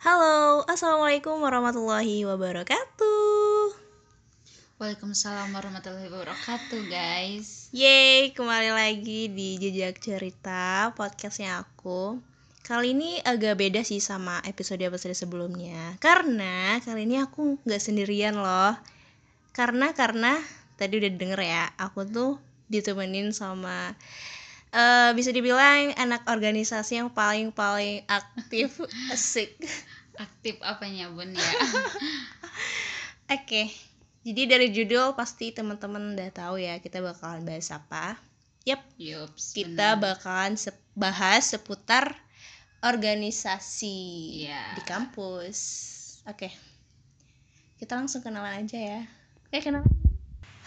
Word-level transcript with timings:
Halo, 0.00 0.64
Assalamualaikum 0.64 1.44
warahmatullahi 1.44 2.24
wabarakatuh. 2.24 3.68
Waalaikumsalam 4.80 5.52
warahmatullahi 5.52 6.08
wabarakatuh 6.08 6.88
guys. 6.88 7.68
Yeay, 7.76 8.32
kembali 8.32 8.72
lagi 8.72 9.28
di 9.28 9.60
Jejak 9.60 10.00
Cerita, 10.00 10.96
podcastnya 10.96 11.60
aku. 11.60 12.16
Kali 12.64 12.96
ini 12.96 13.20
agak 13.20 13.60
beda 13.60 13.84
sih 13.84 14.00
sama 14.00 14.40
episode-episode 14.48 15.12
sebelumnya. 15.12 16.00
Karena 16.00 16.80
kali 16.80 17.04
ini 17.04 17.20
aku 17.20 17.60
nggak 17.68 17.84
sendirian 17.84 18.40
loh. 18.40 18.72
Karena, 19.52 19.92
karena, 19.92 20.40
tadi 20.80 20.96
udah 20.96 21.12
denger 21.12 21.40
ya 21.44 21.76
Aku 21.76 22.08
tuh 22.08 22.40
ditemenin 22.72 23.36
sama 23.36 24.00
eh 24.70 25.10
bisa 25.12 25.30
dibilang 25.30 25.90
anak 25.96 26.22
organisasi 26.26 27.02
yang 27.02 27.10
paling-paling 27.10 28.06
aktif 28.06 28.78
asik 29.14 29.58
Aktif 30.14 30.60
apanya 30.60 31.08
bun 31.08 31.32
ya 31.32 31.42
Oke, 33.30 33.70
jadi 34.20 34.42
dari 34.44 34.68
judul 34.68 35.14
pasti 35.14 35.54
teman-teman 35.54 36.18
udah 36.18 36.30
tahu 36.34 36.58
ya 36.58 36.82
kita 36.82 36.98
bakalan 36.98 37.46
bahas 37.46 37.70
apa. 37.70 38.18
Yap, 38.66 38.82
Yups 38.98 39.54
kita 39.54 39.94
benar. 39.96 40.18
bakalan 40.18 40.58
se- 40.58 40.74
bahas 40.98 41.46
seputar 41.46 42.18
organisasi 42.82 43.98
Iya. 44.44 44.74
di 44.74 44.82
kampus. 44.82 45.58
Oke, 46.26 46.50
kita 47.78 47.96
langsung 47.96 48.20
kenalan 48.20 48.66
aja 48.66 48.76
ya. 48.76 49.00
Oke, 49.46 49.62
kenalan. 49.62 49.99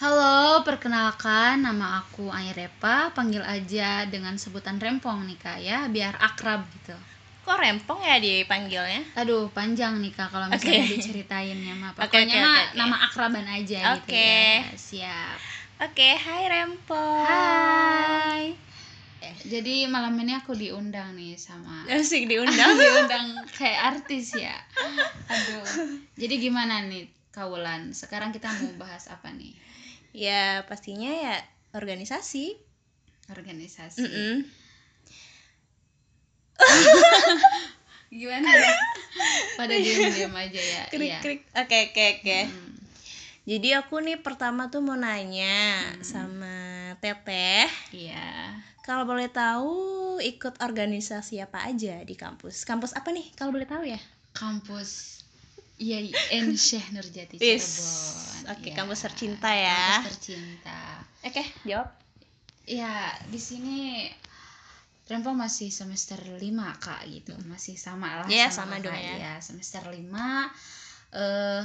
Halo 0.01 0.65
perkenalkan 0.65 1.61
nama 1.61 2.01
aku 2.01 2.25
Ayrepa 2.33 3.13
Panggil 3.13 3.45
aja 3.45 4.09
dengan 4.09 4.33
sebutan 4.41 4.81
Rempong 4.81 5.21
nih 5.29 5.37
kak 5.37 5.59
ya 5.61 5.85
Biar 5.85 6.17
akrab 6.17 6.65
gitu 6.73 6.97
Kok 7.45 7.59
rempong 7.59 8.01
ya 8.01 8.17
dipanggilnya? 8.17 9.03
Aduh 9.13 9.51
panjang 9.53 10.01
nih 10.01 10.09
kak 10.09 10.33
kalau 10.33 10.49
misalnya 10.49 10.81
Oke. 10.81 10.93
diceritainnya 10.97 11.73
mah 11.77 11.91
Oke, 12.01 12.01
Pokoknya 12.09 12.35
mah 12.41 12.55
oke, 12.57 12.63
oke. 12.65 12.77
nama 12.79 12.95
akraban 13.05 13.45
aja 13.45 13.79
gitu 14.01 14.09
Oke. 14.09 14.31
ya 14.33 14.73
Siap 14.73 15.37
Oke, 15.83 16.09
hai 16.15 16.43
rempong. 16.47 17.25
Hai 17.27 18.43
Jadi 19.43 19.85
malam 19.91 20.15
ini 20.17 20.33
aku 20.33 20.55
diundang 20.55 21.13
nih 21.13 21.37
sama 21.37 21.85
Asik 21.93 22.25
diundang. 22.31 22.73
diundang 22.73 23.27
kayak 23.53 23.93
artis 23.93 24.33
ya 24.33 24.57
aduh 25.29 25.63
jadi 26.15 26.35
gimana 26.39 26.83
nih 26.87 27.05
Kaulan 27.33 27.89
sekarang 27.91 28.29
kita 28.29 28.45
mau 28.45 28.69
bahas 28.77 29.09
apa 29.09 29.33
nih 29.33 29.55
ya 30.13 30.61
pastinya 30.63 31.09
ya 31.09 31.35
organisasi. 31.73 32.53
organisasi 33.25 33.99
Mm-mm. 33.99 34.35
gimana 38.13 38.45
ya 38.45 38.71
pada 39.55 39.73
diam-diam 39.73 40.33
aja 40.33 40.61
ya 40.61 40.83
Krik 40.93 41.09
Iya. 41.09 41.19
krik. 41.19 41.41
Oke 41.55 41.77
oke 41.89 42.03
oke. 42.19 42.39
Jadi 43.43 43.69
aku 43.73 43.99
nih 43.99 44.21
pertama 44.21 44.69
tuh 44.69 44.79
mau 44.79 44.95
nanya 44.95 45.83
Hmm. 45.83 46.03
sama 46.03 46.55
Teteh, 46.95 47.67
iya 47.91 48.55
kalau 48.79 49.03
boleh 49.03 49.27
tahu 49.27 49.75
ikut 50.19 50.61
organisasi 50.61 51.41
apa 51.41 51.65
aja 51.65 51.99
di 51.99 52.13
kampus? 52.13 52.63
Kampus 52.63 52.93
apa 52.93 53.09
nih 53.09 53.33
kalau 53.33 53.51
boleh 53.51 53.65
tahu 53.65 53.83
ya? 53.83 53.99
kampus 54.31 55.22
IAIN 55.75 56.53
Syekh 56.59 56.91
Nurjati. 56.91 57.37
Cirebon 57.37 58.51
Oke, 58.51 58.69
Iya. 58.69 58.75
kampus 58.75 58.99
tercinta 59.01 59.49
ya. 59.49 59.99
kampus 59.99 60.19
tercinta 60.19 60.79
Oke, 61.23 61.43
jawab. 61.63 61.87
ya 62.63 62.91
di 63.25 63.37
sini 63.37 64.07
Rempong 65.03 65.35
masih 65.35 65.67
semester 65.67 66.15
5 66.17 66.39
kak 66.79 67.03
gitu 67.05 67.35
masih 67.45 67.75
sama 67.75 68.23
lah 68.23 68.27
Iya, 68.27 68.47
sama 68.47 68.79
kakak, 68.79 68.87
dong 68.87 68.95
ya. 68.97 69.15
Iya, 69.17 69.33
semester 69.39 69.83
5 69.83 70.47
eh 71.13 71.63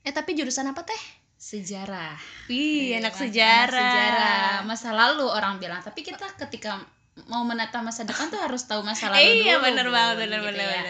Eh 0.00 0.12
tapi 0.12 0.32
jurusan 0.32 0.64
apa 0.66 0.82
teh? 0.82 1.02
sejarah 1.34 2.16
Wih, 2.48 2.90
Iya, 2.90 2.98
anak 2.98 3.14
sejarah. 3.14 3.68
anak 3.68 3.72
sejarah 3.72 4.50
masa 4.64 4.88
lalu 4.90 5.22
orang 5.24 5.56
bilang 5.56 5.78
tapi 5.78 6.02
kita 6.02 6.26
ketika 6.36 6.82
mau 7.26 7.42
menata 7.42 7.80
masa 7.80 8.02
depan 8.02 8.28
tuh 8.28 8.38
harus 8.38 8.62
tahu 8.62 8.80
masa 8.80 9.08
lalu 9.08 9.18
Eh, 9.18 9.34
iya 9.40 9.54
dulu, 9.56 9.66
bener 9.66 9.84
Bun, 9.84 9.92
banget, 9.92 10.16
bener 10.20 10.38
gitu 10.40 10.46
ya. 10.54 10.68
bener. 10.70 10.86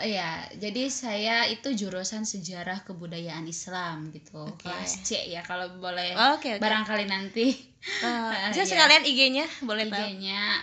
Iya, 0.00 0.30
jadi 0.56 0.82
saya 0.86 1.36
itu 1.46 1.68
jurusan 1.70 2.22
sejarah 2.22 2.82
kebudayaan 2.82 3.42
Islam 3.44 4.08
gitu 4.10 4.46
Oke. 4.46 4.64
kelas 4.64 5.02
C 5.02 5.18
ya 5.26 5.40
kalau 5.40 5.66
boleh 5.76 6.14
Oke 6.30 6.54
oke. 6.54 6.60
barangkali 6.60 7.04
nanti 7.04 7.50
Eh, 7.98 8.48
bisa 8.48 8.62
Iya. 8.62 8.70
sekalian 8.70 9.04
IG-nya 9.04 9.46
boleh 9.62 9.84
tahu. 9.86 9.98
IG-nya 9.98 10.60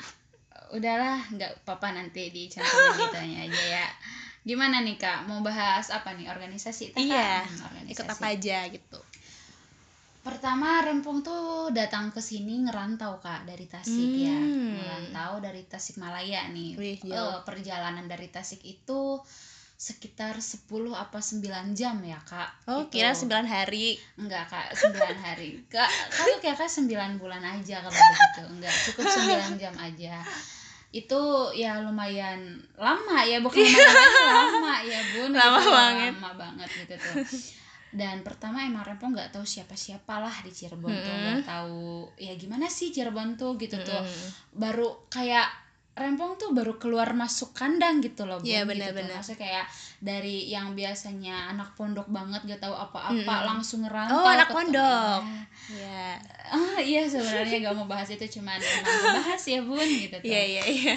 udahlah 0.69 1.17
nggak 1.29 1.63
apa-apa 1.63 1.87
nanti 1.93 2.29
dicantumin 2.29 2.67
gitunya 3.01 3.39
aja 3.43 3.63
ya 3.75 3.87
gimana 4.43 4.79
nih 4.79 4.95
kak 4.95 5.27
mau 5.27 5.39
bahas 5.41 5.89
apa 5.89 6.13
nih 6.13 6.27
organisasi? 6.27 6.95
Iya, 6.95 7.43
Hmm, 7.43 7.83
Ikut 7.85 7.99
organisasi. 7.99 8.13
apa 8.13 8.25
aja 8.31 8.57
gitu. 8.69 8.99
Pertama 10.27 10.79
Rempong 10.81 11.19
tuh 11.21 11.43
datang 11.71 12.09
ke 12.09 12.19
sini 12.19 12.59
ngerantau 12.61 13.17
kak 13.17 13.43
dari 13.43 13.63
Tasik 13.65 14.11
ya 14.19 14.35
Hmm. 14.35 14.75
ngerantau 14.75 15.39
dari 15.39 15.63
Tasikmalaya 15.63 16.47
nih 16.49 16.75
Wih, 16.75 16.97
jauh. 17.01 17.39
perjalanan 17.41 18.05
dari 18.05 18.27
Tasik 18.27 18.59
itu 18.61 19.23
sekitar 19.73 20.35
10 20.35 20.67
apa 20.91 21.17
9 21.17 21.39
jam 21.71 21.95
ya 22.01 22.17
kak 22.19 22.49
Oh, 22.65 22.83
Itu. 22.83 22.91
kira 22.91 23.13
9 23.13 23.45
hari. 23.45 23.95
enggak 24.15 24.45
kak 24.45 24.73
9 24.73 24.91
hari 25.23 25.63
kak 25.65 25.85
kalau 26.09 26.35
kayak 26.39 26.57
kak 26.57 26.67
9 26.67 26.89
bulan 27.15 27.43
aja 27.43 27.79
kalau 27.79 27.93
begitu 27.93 28.43
enggak 28.51 28.73
cukup 28.83 29.05
9 29.07 29.55
jam 29.55 29.73
aja 29.75 30.19
itu 30.89 31.21
ya 31.53 31.79
lumayan 31.79 32.39
lama 32.75 33.19
ya 33.21 33.37
bukan 33.37 33.59
lumayan 33.59 33.91
lagi, 33.93 34.23
lama 34.25 34.75
ya 34.81 34.99
bun 35.13 35.31
Lama 35.37 35.59
Gitu, 35.59 35.69
banget. 35.69 36.13
lama 36.15 36.31
banget 36.33 36.69
gitu 36.75 36.95
tuh 36.97 37.15
dan 37.97 38.21
pertama 38.21 38.61
emang 38.61 38.85
Rempong 38.85 39.11
nggak 39.11 39.31
tahu 39.31 39.41
siapa-siapa 39.43 40.13
lah 40.15 40.35
di 40.39 40.49
Cirebon 40.49 40.87
tuh 40.87 41.01
Mm-mm. 41.03 41.23
nggak 41.33 41.43
tahu 41.43 41.81
ya 42.15 42.33
gimana 42.33 42.65
sih 42.67 42.87
Cirebon 42.87 43.33
tuh 43.35 43.57
gitu 43.57 43.75
tuh 43.79 43.97
Mm-mm. 43.97 44.29
baru 44.53 44.85
kayak 45.07 45.49
Rempong 45.93 46.37
tuh 46.37 46.53
baru 46.53 46.77
keluar 46.77 47.09
masuk 47.11 47.57
kandang 47.57 48.05
gitu 48.05 48.21
loh 48.23 48.37
Iya, 48.37 48.61
gitu 48.61 48.61
tuh. 48.61 48.69
benar-benar. 48.69 49.17
Maksudnya 49.17 49.41
kayak 49.41 49.65
dari 49.97 50.45
yang 50.45 50.77
biasanya 50.77 51.49
anak 51.49 51.73
pondok 51.73 52.05
banget 52.07 52.45
gak 52.45 52.61
tahu 52.61 52.77
apa-apa 52.77 53.17
Mm-mm. 53.17 53.47
langsung 53.49 53.81
ngerantau 53.81 54.13
Oh, 54.15 54.29
anak 54.29 54.45
pondok. 54.47 55.25
Iya. 55.73 55.81
Ya. 55.89 56.05
Ah, 56.53 56.77
iya 56.77 57.01
sebenarnya 57.03 57.65
gak 57.65 57.73
mau 57.73 57.89
bahas 57.89 58.05
itu 58.07 58.29
cuman 58.29 58.61
emang 58.61 58.85
bahas 59.17 59.41
ya 59.41 59.57
bun 59.59 59.81
gitu 59.81 60.13
tuh. 60.13 60.29
Iya 60.29 60.41
iya 60.45 60.63
iya. 60.69 60.95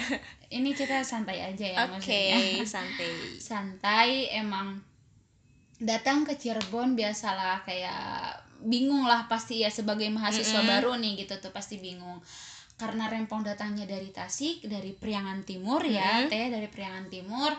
Ini 0.53 0.69
kita 0.69 1.01
santai 1.01 1.41
aja 1.41 1.65
ya 1.65 1.77
Oke, 1.81 1.97
maksudnya. 1.97 2.61
santai. 2.61 3.11
Santai 3.49 4.09
emang 4.31 4.77
datang 5.81 6.21
ke 6.21 6.37
Cirebon 6.37 6.93
biasalah 6.93 7.65
kayak 7.65 8.37
bingung 8.61 9.09
lah 9.09 9.25
pasti 9.25 9.65
ya 9.65 9.73
sebagai 9.73 10.05
mahasiswa 10.13 10.61
Mm-mm. 10.61 10.69
baru 10.69 10.91
nih 11.01 11.25
gitu 11.25 11.41
tuh 11.41 11.49
pasti 11.49 11.81
bingung 11.81 12.21
karena 12.77 13.09
Rempong 13.09 13.41
datangnya 13.41 13.89
dari 13.89 14.09
Tasik 14.13 14.65
dari 14.69 14.93
Priangan 14.93 15.41
Timur 15.41 15.81
ya 15.81 16.25
Mm-mm. 16.25 16.29
teh 16.29 16.53
dari 16.53 16.69
Priangan 16.69 17.09
Timur 17.09 17.49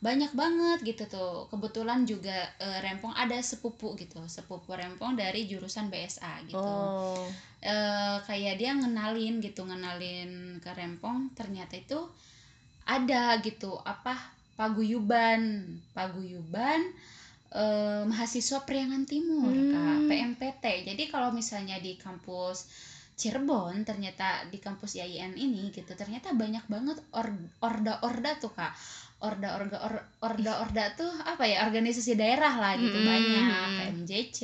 banyak 0.00 0.32
banget 0.32 0.80
gitu 0.80 1.04
tuh 1.08 1.48
kebetulan 1.52 2.08
juga 2.08 2.32
eh, 2.56 2.80
Rempong 2.80 3.12
ada 3.16 3.36
sepupu 3.40 3.92
gitu 3.96 4.20
sepupu 4.28 4.72
Rempong 4.72 5.16
dari 5.16 5.44
jurusan 5.48 5.88
BSA 5.88 6.44
gitu 6.48 6.56
Oh. 6.60 7.24
eh, 7.60 8.16
kayak 8.24 8.60
dia 8.60 8.72
ngenalin 8.76 9.40
gitu 9.40 9.64
ngenalin 9.64 10.60
ke 10.60 10.70
Rempong 10.72 11.32
ternyata 11.36 11.76
itu 11.76 12.00
ada 12.84 13.36
gitu 13.40 13.76
apa 13.84 14.16
paguyuban 14.56 15.64
paguyuban 15.92 16.80
eh, 17.52 18.02
mahasiswa 18.06 18.62
Priangan 18.62 19.04
Timur 19.04 19.50
Hmm. 19.50 19.72
Kak 19.72 19.98
PMPT 20.06 20.64
jadi 20.86 21.02
kalau 21.10 21.30
misalnya 21.30 21.76
di 21.78 21.94
kampus 21.94 22.70
Cirebon 23.14 23.84
ternyata 23.84 24.48
di 24.48 24.56
kampus 24.56 24.96
IAIN 24.96 25.36
ini 25.36 25.68
gitu 25.68 25.92
ternyata 25.92 26.32
banyak 26.32 26.64
banget 26.64 26.96
or- 27.12 27.36
orda-orda 27.60 28.40
tuh 28.40 28.48
kak 28.50 28.72
orda-orda 29.20 29.76
or- 29.76 30.06
orda-orda 30.24 30.96
tuh 30.96 31.12
apa 31.28 31.44
ya 31.44 31.68
organisasi 31.68 32.16
daerah 32.16 32.56
lah 32.56 32.72
gitu 32.80 32.96
Mm-mm. 32.96 33.10
banyak 33.12 33.44
kayak 33.44 33.90
MJC 33.92 34.40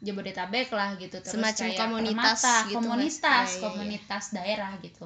Jabodetabek 0.00 0.70
lah 0.70 0.94
gitu 0.96 1.18
terus 1.18 1.34
Semacam 1.34 1.66
kayak 1.66 1.78
komunitas 1.82 2.38
Permata, 2.40 2.54
gitu, 2.64 2.76
komunitas. 2.78 3.18
Iya, 3.20 3.34
iya, 3.34 3.50
iya. 3.50 3.60
komunitas 3.66 4.24
daerah 4.30 4.72
gitu 4.80 5.04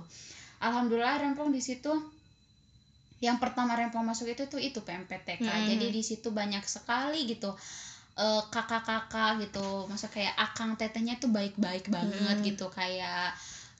alhamdulillah 0.60 1.14
Rempong 1.18 1.50
di 1.50 1.62
situ 1.64 1.92
yang 3.24 3.40
pertama 3.40 3.72
Rempong 3.72 4.04
masuk 4.04 4.28
itu 4.28 4.44
tuh 4.44 4.60
itu 4.60 4.84
PMPTK 4.84 5.40
Mm-mm. 5.48 5.68
jadi 5.72 5.86
di 5.88 6.02
situ 6.04 6.28
banyak 6.28 6.60
sekali 6.68 7.24
gitu 7.24 7.56
eh, 8.20 8.42
kakak-kakak 8.52 9.40
gitu 9.48 9.88
masa 9.88 10.12
kayak 10.12 10.36
akang 10.36 10.76
tetehnya 10.76 11.16
tuh 11.16 11.32
baik-baik 11.32 11.88
banget 11.88 12.36
Mm-mm. 12.36 12.48
gitu 12.52 12.68
kayak 12.68 13.32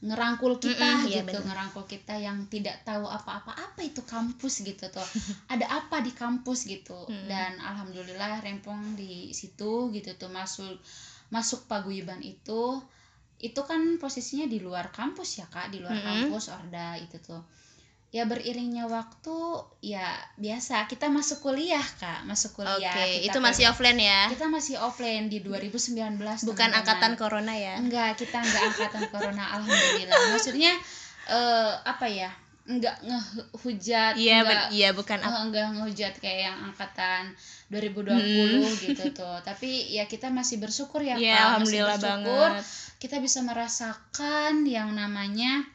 ngerangkul 0.05 0.61
kita 0.61 1.09
iya, 1.09 1.25
gitu 1.25 1.41
bener. 1.41 1.49
ngerangkul 1.49 1.85
kita 1.89 2.15
yang 2.21 2.45
tidak 2.53 2.77
tahu 2.85 3.09
apa-apa 3.09 3.57
apa 3.57 3.81
itu 3.81 4.05
kampus 4.05 4.61
gitu 4.61 4.85
tuh 4.93 5.09
ada 5.53 5.65
apa 5.81 6.05
di 6.05 6.13
kampus 6.13 6.69
gitu 6.69 7.09
Mm. 7.09 7.29
dan 7.29 7.53
alhamdulillah 7.61 8.41
Rempong 8.45 8.97
di 8.97 9.33
situ 9.33 9.93
gitu 9.93 10.13
tuh 10.21 10.29
masuk 10.33 10.77
masuk 11.33 11.65
paguyuban 11.69 12.21
itu 12.21 12.81
itu 13.41 13.61
kan 13.65 13.97
posisinya 14.01 14.49
di 14.49 14.61
luar 14.61 14.89
kampus 14.93 15.41
ya 15.41 15.47
kak 15.49 15.73
di 15.73 15.81
luar 15.81 15.97
Mm-mm. 15.97 16.09
kampus 16.29 16.53
Orda 16.53 16.97
itu 17.01 17.17
tuh 17.21 17.41
ya 18.15 18.23
beriringnya 18.25 18.87
waktu 18.87 19.35
ya 19.83 20.07
biasa 20.37 20.87
kita 20.87 21.11
masuk 21.11 21.43
kuliah 21.43 21.83
kak 21.99 22.23
masuk 22.23 22.55
kuliah 22.55 22.79
kita 22.79 23.27
itu 23.27 23.39
masih 23.39 23.67
PB 23.67 23.71
offline 23.75 23.99
ya. 23.99 24.21
kita 24.31 24.47
masih 24.47 24.75
offline 24.79 25.27
di 25.27 25.43
2019 25.43 25.99
Bukan 26.15 26.23
teman-teman. 26.47 26.71
angkatan 26.73 27.13
corona 27.15 27.53
ya. 27.53 27.75
enggak 27.75 28.15
kita 28.15 28.39
enggak 28.39 28.63
angkatan 28.71 29.03
corona 29.09 29.45
alhamdulillah 29.59 30.15
maksudnya 30.31 30.79
eh 31.27 31.73
apa 31.83 32.07
ya 32.07 32.31
enggak 32.65 32.97
ngehujat 33.03 34.15
Iya, 34.15 34.41
enggak 34.41 34.63
iya 34.71 34.89
bukan 34.91 35.19
ap- 35.19 35.43
enggak 35.43 35.67
ngehujat 35.75 36.15
kayak 36.17 36.41
yang 36.49 36.57
angkatan 36.65 37.35
2020 37.69 38.15
Hmm. 38.15 38.63
gitu 38.79 39.05
tuh 39.13 39.37
tapi 39.41 39.91
ya 39.91 40.07
kita 40.07 40.31
masih 40.31 40.57
bersyukur 40.59 41.03
ya 41.03 41.13
Iya, 41.13 41.19
Kak 41.19 41.19
masih 41.19 41.43
alhamdulillah 41.83 41.99
bersyukur 41.99 42.51
banget. 42.55 42.65
kita 42.97 43.17
bisa 43.19 43.43
merasakan 43.43 44.65
yang 44.65 44.95
namanya 44.95 45.67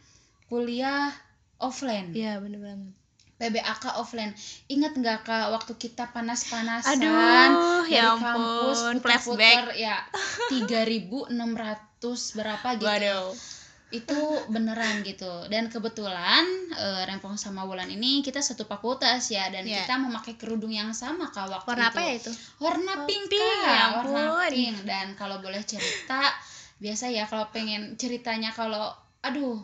kuliah 0.48 1.12
offline 1.60 2.12
Iya, 2.12 2.40
bener 2.40 2.60
banget. 2.60 2.92
PBAK 3.38 3.96
offline 3.96 4.36
ingat 4.68 4.94
nggak 4.94 5.24
kak 5.24 5.48
waktu 5.50 5.72
kita 5.78 6.10
panas-panasan 6.10 7.00
Aduh, 7.00 7.88
dari 7.88 7.96
ya 7.96 8.12
kampus 8.12 8.78
ampun, 8.84 8.96
puter-puter 9.00 9.40
flashback. 9.40 9.80
ya 9.80 9.96
3600 10.50 11.32
berapa 12.36 12.68
gitu 12.76 12.84
Waduh. 12.86 13.32
itu 13.90 14.20
beneran 14.48 15.02
gitu 15.02 15.26
dan 15.48 15.66
kebetulan 15.66 16.46
eh, 16.72 17.02
Rempong 17.06 17.34
sama 17.36 17.64
Wulan 17.64 17.88
ini 17.88 18.22
kita 18.22 18.38
satu 18.40 18.62
fakultas 18.64 19.26
ya 19.28 19.48
dan 19.48 19.64
Iya. 19.64 19.82
kita 19.82 19.98
memakai 19.98 20.36
kerudung 20.36 20.70
yang 20.70 20.94
sama 20.94 21.26
kak 21.28 21.50
waktu 21.50 21.66
Warna 21.66 21.86
itu 21.86 21.90
apa 21.90 22.02
ya 22.04 22.14
itu? 22.14 22.32
warna 22.60 22.94
Oh, 22.94 23.06
pink, 23.06 23.24
pink, 23.26 23.42
Kak. 23.58 23.66
ya 23.66 23.84
warna 23.98 24.22
ampun. 24.30 24.52
pink 24.52 24.78
dan 24.84 25.08
kalau 25.16 25.40
boleh 25.40 25.64
cerita 25.64 26.22
biasa 26.78 27.08
ya 27.08 27.24
kalau 27.24 27.50
pengen 27.50 27.96
ceritanya 27.96 28.52
kalau 28.52 28.94
aduh 29.22 29.58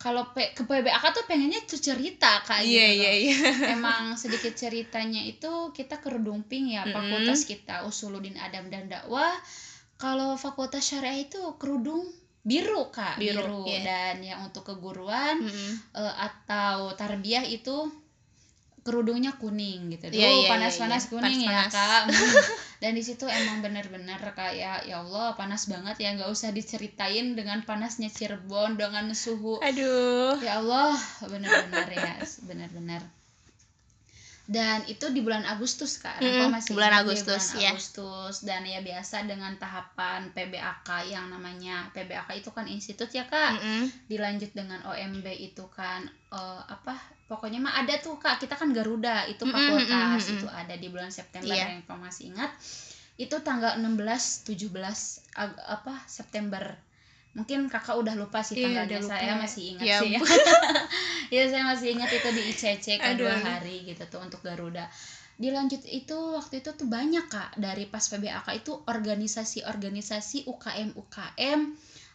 kalau 0.00 0.32
pe- 0.32 0.56
ke 0.56 0.64
PBAK 0.64 1.04
tuh 1.12 1.24
pengennya 1.28 1.60
tuh 1.68 1.76
cerita 1.76 2.40
kak 2.40 2.64
Iya, 2.64 2.86
gitu 2.88 3.04
iya, 3.04 3.10
loh. 3.12 3.16
iya. 3.20 3.36
emang 3.76 4.02
sedikit 4.16 4.56
ceritanya 4.56 5.20
itu 5.20 5.52
kita 5.76 6.00
kerudung 6.00 6.40
pink 6.42 6.72
ya 6.72 6.88
Mm-mm. 6.88 6.96
fakultas 6.96 7.44
kita 7.44 7.84
Usuluddin 7.84 8.40
Adam 8.40 8.72
dan 8.72 8.88
dakwah 8.88 9.28
kalau 10.00 10.40
fakultas 10.40 10.80
syariah 10.80 11.28
itu 11.28 11.36
kerudung 11.60 12.08
biru 12.40 12.88
kak 12.88 13.20
Biru, 13.20 13.68
iya. 13.68 13.84
dan 13.84 14.16
yang 14.24 14.40
untuk 14.48 14.64
keguruan 14.64 15.36
Mm-mm. 15.36 15.72
eh, 15.92 16.14
atau 16.16 16.96
tarbiyah 16.96 17.44
itu 17.44 17.92
kerudungnya 18.80 19.36
kuning 19.36 19.92
gitu. 19.92 20.08
Duh, 20.08 20.16
Iya, 20.16 20.28
iya, 20.28 20.48
panas-panas 20.48 21.02
iya. 21.06 21.10
kuning 21.12 21.40
ya, 21.44 21.48
Panas-panas. 21.68 21.72
Kak. 21.74 22.02
Hmm. 22.08 22.42
Dan 22.80 22.92
di 22.96 23.02
situ 23.04 23.28
emang 23.28 23.60
bener-bener 23.60 24.20
kayak 24.32 24.88
ya 24.88 25.04
Allah, 25.04 25.36
panas 25.36 25.68
banget 25.68 26.00
ya, 26.00 26.16
nggak 26.16 26.32
usah 26.32 26.48
diceritain 26.50 27.36
dengan 27.36 27.60
panasnya 27.68 28.08
Cirebon 28.08 28.80
dengan 28.80 29.12
suhu. 29.12 29.60
Aduh. 29.60 30.40
Ya 30.40 30.64
Allah, 30.64 30.96
bener-bener 31.28 31.88
ya, 31.92 32.16
bener-bener. 32.48 33.19
Dan 34.50 34.82
itu 34.84 35.06
di 35.08 35.22
bulan 35.22 35.46
Agustus 35.46 36.02
Kak. 36.02 36.18
Rempong 36.18 36.50
Mm-mm, 36.50 36.74
bulan 36.74 36.90
Agustus, 36.98 37.54
bulan 37.54 37.62
ya. 37.62 37.70
Agustus 37.70 38.34
dan 38.42 38.66
ya 38.66 38.82
biasa 38.82 39.22
dengan 39.22 39.54
tahapan 39.54 40.34
PBAK 40.34 41.06
yang 41.06 41.30
namanya 41.30 41.86
PBAK 41.94 42.34
itu 42.34 42.50
kan 42.50 42.66
institut 42.66 43.06
ya 43.10 43.30
Kak 43.30 43.54
Mm-mm. 43.54 44.10
dilanjut 44.10 44.50
dengan 44.50 44.82
OMB 44.82 45.22
itu 45.30 45.62
kan 45.70 46.02
eh, 46.28 46.62
apa 46.66 46.98
pokoknya 47.30 47.62
mah 47.62 47.78
ada 47.78 47.94
tuh 47.96 48.18
kak 48.18 48.42
kita 48.42 48.58
kan 48.58 48.74
Garuda 48.74 49.22
itu 49.24 49.46
fakultas 49.46 49.86
mm-mm, 49.86 50.18
mm-mm. 50.18 50.34
itu 50.42 50.46
ada 50.50 50.74
di 50.74 50.90
bulan 50.90 51.14
September 51.14 51.54
Iya. 51.54 51.78
yang 51.78 51.86
masih 51.86 52.34
ingat 52.34 52.50
itu 53.14 53.36
tanggal 53.38 53.78
16 53.78 54.50
17 54.50 54.66
ag- 55.36 55.62
apa 55.62 55.94
September 56.06 56.74
mungkin 57.32 57.66
kakak 57.66 57.94
udah 57.94 58.14
lupa 58.14 58.40
sih 58.40 58.54
Iya, 58.54 58.64
tanggalnya 58.82 58.98
lupa 58.98 59.10
saya 59.12 59.24
ya. 59.24 59.34
masih 59.38 59.62
ingat 59.70 59.84
Ya 59.84 59.98
sih 59.98 60.10
ya. 60.14 60.20
ya 61.30 61.42
saya 61.46 61.64
masih 61.64 61.88
ingat 61.92 62.10
itu 62.10 62.28
di 62.28 62.42
ICC 62.48 62.86
kan 62.96 63.14
Aduh, 63.14 63.24
dua 63.24 63.36
hari 63.36 63.76
gitu 63.84 64.02
tuh 64.04 64.18
untuk 64.18 64.40
Garuda 64.40 64.90
dilanjut 65.36 65.80
itu 65.84 66.12
waktu 66.34 66.58
itu 66.58 66.70
tuh 66.70 66.84
banyak 66.86 67.24
kak 67.26 67.56
dari 67.56 67.86
pas 67.86 68.02
PBAK 68.02 68.44
itu 68.56 68.72
organisasi-organisasi 68.84 70.44
UKM 70.44 70.92
UKM 70.92 71.60
uh, 71.62 71.72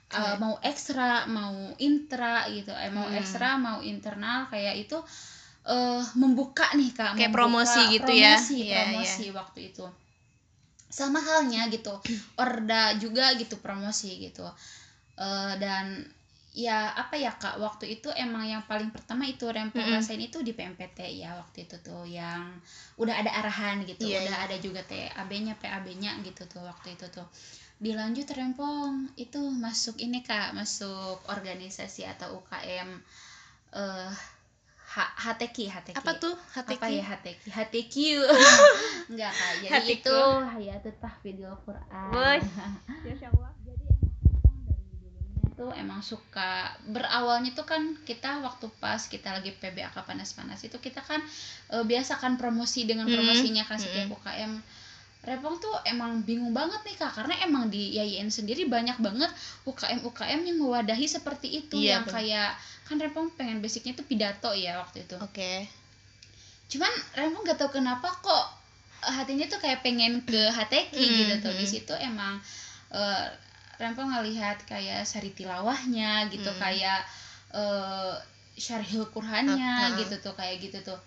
Kayak- 0.08 0.38
mau 0.38 0.54
ekstra 0.62 1.26
mau 1.26 1.56
intra 1.80 2.46
gitu 2.48 2.70
eh, 2.70 2.90
mau 2.90 3.04
Hmm. 3.04 3.16
ekstra 3.16 3.58
mau 3.58 3.80
internal 3.82 4.46
kayak 4.46 4.78
itu 4.80 5.00
eh 5.66 6.04
membuka 6.14 6.70
nih 6.72 6.92
kak 6.92 7.16
Kayak 7.16 7.32
membuka 7.32 7.40
promosi 7.66 7.82
gitu 7.90 8.12
ya. 8.12 8.38
promosi 8.38 8.58
Iya, 8.62 8.78
promosi 8.86 9.26
waktu 9.32 9.60
itu 9.66 9.86
sama 10.88 11.18
halnya 11.18 11.66
gitu 11.68 11.92
orda 12.36 12.94
juga 12.96 13.34
gitu 13.34 13.58
promosi 13.58 14.22
gitu 14.22 14.46
Eh, 15.16 15.54
dan 15.64 16.04
ya 16.56 16.92
apa 16.96 17.20
ya 17.20 17.36
kak 17.36 17.60
waktu 17.60 18.00
itu 18.00 18.08
emang 18.16 18.48
yang 18.48 18.64
paling 18.64 18.88
pertama 18.88 19.28
itu 19.28 19.44
rempong 19.48 19.84
Mm-mm. 19.84 20.00
rasain 20.00 20.24
itu 20.24 20.40
di 20.40 20.56
PMPT 20.56 21.00
ya 21.20 21.36
waktu 21.36 21.68
itu 21.68 21.76
tuh 21.84 22.08
yang 22.08 22.48
udah 22.96 23.12
ada 23.20 23.32
arahan 23.44 23.84
gitu 23.84 24.08
Iya, 24.08 24.24
udah 24.24 24.36
iya. 24.40 24.46
ada 24.48 24.56
juga 24.64 24.80
TAB-nya 24.88 25.60
PAB-nya 25.60 26.12
gitu 26.24 26.48
tuh 26.48 26.64
waktu 26.64 26.96
itu 26.96 27.08
tuh 27.12 27.28
dilanjut 27.76 28.24
rempong 28.32 29.12
itu 29.20 29.40
masuk 29.52 30.00
ini 30.00 30.24
kak 30.24 30.56
masuk 30.56 31.20
organisasi 31.28 32.08
atau 32.08 32.40
UKM 32.40 32.90
eh 33.76 34.12
H- 34.96 35.16
HTQ 35.28 35.58
HTQ 35.68 35.98
Apa 36.00 36.12
tuh? 36.16 36.36
HTQ? 36.56 36.72
apa 36.80 36.88
ya 36.88 37.04
HTQ 37.04 37.44
HTQ 37.52 37.96
enggak 39.12 39.32
kak 39.36 39.54
jadi 39.60 39.76
HTQ. 39.76 40.08
itu 40.08 40.18
Hayatul 40.56 40.96
Tahfidul 41.04 41.56
Quran 41.68 42.12
Rempong 42.16 42.48
dari 43.04 43.16
tuh 45.56 45.72
emang 45.72 46.04
suka 46.04 46.68
berawalnya 46.92 47.56
tuh 47.56 47.64
kan 47.64 47.96
kita 48.04 48.44
waktu 48.44 48.68
pas 48.84 49.00
kita 49.08 49.32
lagi 49.32 49.56
PBAK 49.56 49.96
panas-panas 50.04 50.60
itu 50.68 50.76
kita 50.84 51.00
kan 51.00 51.24
eh, 51.72 51.84
biasa 51.84 52.20
kan 52.20 52.36
promosi 52.36 52.84
dengan 52.84 53.08
promosinya 53.08 53.64
kan 53.64 53.80
setiap. 53.80 54.12
UKM 54.12 54.52
Repong 55.26 55.58
tuh 55.58 55.74
emang 55.90 56.22
bingung 56.22 56.54
banget 56.54 56.86
nih 56.86 57.02
kak 57.02 57.18
karena 57.18 57.34
emang 57.42 57.66
di 57.74 57.98
YIN 57.98 58.30
sendiri 58.30 58.70
banyak 58.70 59.02
banget 59.02 59.32
UKM 59.66 60.06
UKM 60.06 60.40
yang 60.46 60.58
mewadahi 60.62 61.10
seperti 61.10 61.66
itu 61.66 61.82
Iya, 61.82 61.98
yang 61.98 62.04
bener. 62.06 62.14
kayak 62.14 62.50
kan 62.86 62.96
Repong 63.02 63.34
pengen 63.34 63.58
basicnya 63.58 63.98
tuh 63.98 64.06
pidato 64.06 64.54
ya 64.54 64.78
waktu 64.78 65.02
itu 65.02 65.18
Oke. 65.18 65.66
cuman 66.70 66.92
Rempong 67.18 67.42
gak 67.42 67.58
tahu 67.58 67.82
kenapa 67.82 68.06
kok 68.22 68.46
hatinya 69.02 69.50
tuh 69.50 69.58
kayak 69.58 69.82
pengen 69.82 70.22
ke 70.26 70.50
HTQ 70.50 70.94
Mm, 70.94 71.14
gitu 71.18 71.34
tuh 71.50 71.54
di 71.58 71.66
mm. 71.66 71.72
situ 71.74 71.94
emang 71.98 72.38
eh, 72.94 73.26
Rempong 73.76 74.10
ngelihat 74.12 74.58
kayak 74.64 75.04
sari 75.04 75.32
tilawahnya 75.32 76.28
gitu 76.32 76.48
Mm. 76.48 76.60
kayak 76.60 77.00
eh 77.52 78.14
syarhil 78.56 79.04
Qur'annya 79.12 79.74
Ah, 79.76 79.92
ah. 79.92 79.98
gitu 80.00 80.16
tuh 80.22 80.34
kayak 80.34 80.64
gitu 80.64 80.80
tuh 80.82 81.00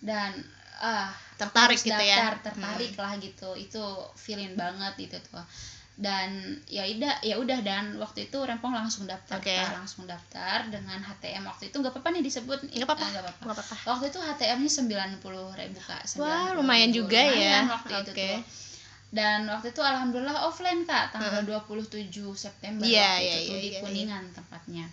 dan 0.00 0.30
ah 0.78 1.10
Tertarik 1.38 1.74
harus 1.78 1.82
gitu 1.82 1.94
daftar, 1.94 2.32
ya. 2.38 2.44
tertarik 2.46 2.94
lah 2.94 3.12
gitu 3.18 3.50
itu 3.58 3.82
feeling 4.14 4.54
banget 4.54 4.94
gitu 4.98 5.18
tuh 5.26 5.42
dan 5.92 6.30
ya 6.66 6.88
udah 6.88 7.20
ya 7.20 7.36
udah 7.36 7.58
dan 7.60 8.00
waktu 8.00 8.26
itu 8.26 8.38
Rempong 8.40 8.72
langsung 8.72 9.04
daftar 9.04 9.36
Oke. 9.36 9.52
Kak. 9.52 9.76
langsung 9.76 10.08
daftar 10.08 10.64
dengan 10.66 10.98
HTM 10.98 11.44
waktu 11.44 11.68
itu 11.68 11.76
nggak 11.76 11.92
apa-apa 11.92 12.08
nih 12.16 12.22
disebut 12.24 12.58
Nggak 12.64 12.86
apa-apa. 12.88 13.04
Eh, 13.04 13.10
nggak 13.12 13.24
apa-apa. 13.52 13.74
waktu 13.84 14.04
itu 14.08 14.18
HTM-nya 14.18 14.70
sembilan 14.72 15.10
puluh 15.20 15.52
ribu 15.52 15.78
kak 15.78 16.02
Wah, 16.16 16.50
90.000. 16.50 16.56
lumayan 16.56 16.90
juga 16.90 17.20
ya. 17.20 17.28
Lumayan 17.28 17.64
waktu 17.68 17.92
itu 18.00 18.10
Oke. 18.10 18.30
tuh 18.32 18.40
dan 19.12 19.44
waktu 19.44 19.76
itu 19.76 19.84
alhamdulillah 19.84 20.48
offline 20.48 20.88
kak 20.88 21.12
tanggal 21.12 21.44
27 21.44 22.08
September 22.32 22.80
Iya, 22.80 23.20
waktu 23.20 23.24
iya, 23.28 23.36
itu 23.44 23.52
iya, 23.52 23.60
di 23.60 23.70
iya, 23.76 23.80
Kuningan 23.84 24.24
tempatnya 24.32 24.86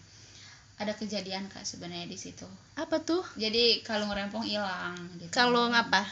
ada 0.80 0.96
kejadian 0.96 1.48
kak 1.52 1.68
sebenarnya 1.68 2.08
di 2.08 2.16
situ. 2.16 2.48
Apa 2.80 3.04
tuh? 3.04 3.24
jadi 3.36 3.84
kalung 3.84 4.12
rempong 4.12 4.48
hilang 4.48 4.96
gitu. 5.20 5.32
Kalung 5.32 5.76
apa? 5.76 6.08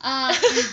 Ah, 0.00 0.28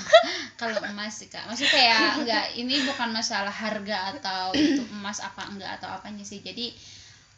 kalau 0.60 0.80
emas 0.84 1.24
sih 1.24 1.28
kak. 1.28 1.48
Maksudnya 1.48 1.72
kayak 1.72 2.08
enggak 2.24 2.46
ini 2.56 2.76
bukan 2.88 3.12
masalah 3.12 3.52
harga 3.52 4.16
atau 4.16 4.52
itu 4.60 4.84
emas 4.96 5.20
apa 5.20 5.48
enggak 5.52 5.80
atau 5.80 5.92
apanya 5.92 6.24
sih. 6.24 6.40
Jadi 6.40 6.72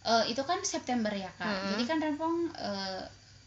eh, 0.05 0.23
itu 0.29 0.41
kan 0.45 0.61
September 0.61 1.09
ya 1.09 1.29
kak. 1.37 1.49
Hmm. 1.49 1.69
jadi 1.73 1.83
kan 1.89 1.97
rempong 2.01 2.53
eh, 2.53 3.01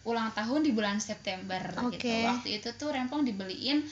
ulang 0.07 0.31
tahun 0.35 0.67
di 0.67 0.75
bulan 0.75 0.99
September 0.99 1.63
gitu. 1.95 2.11
Oke. 2.11 2.27
waktu 2.27 2.49
itu 2.59 2.69
tuh 2.75 2.91
rempong 2.91 3.23
dibeliin 3.23 3.87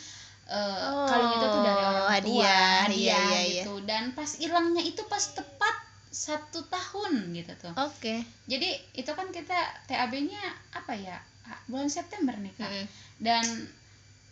eh, 0.46 0.78
Oh, 0.86 1.06
kalung 1.06 1.32
itu 1.32 1.46
tuh 1.46 1.60
dari 1.60 1.82
orang 1.82 2.02
tua 2.02 2.12
hadiah. 2.12 2.34
Iya, 2.36 2.58
hadiah 2.82 2.96
iya, 2.96 3.40
iya. 3.42 3.62
gitu 3.62 3.74
dan 3.82 4.10
pas 4.12 4.30
hilangnya 4.32 4.82
itu 4.82 5.02
pas 5.04 5.24
tepat 5.32 5.74
satu 6.08 6.64
tahun 6.66 7.12
gitu 7.30 7.52
tuh 7.60 7.72
Oke. 7.76 8.24
jadi 8.46 8.68
itu 8.92 9.10
kan 9.10 9.28
kita 9.28 9.58
TAB-nya 9.84 10.40
apa 10.72 10.96
ya 10.96 11.20
bulan 11.66 11.86
September 11.86 12.32
nih 12.32 12.56
kak 12.56 12.66
Mm-mm. 12.66 12.86
dan 13.20 13.44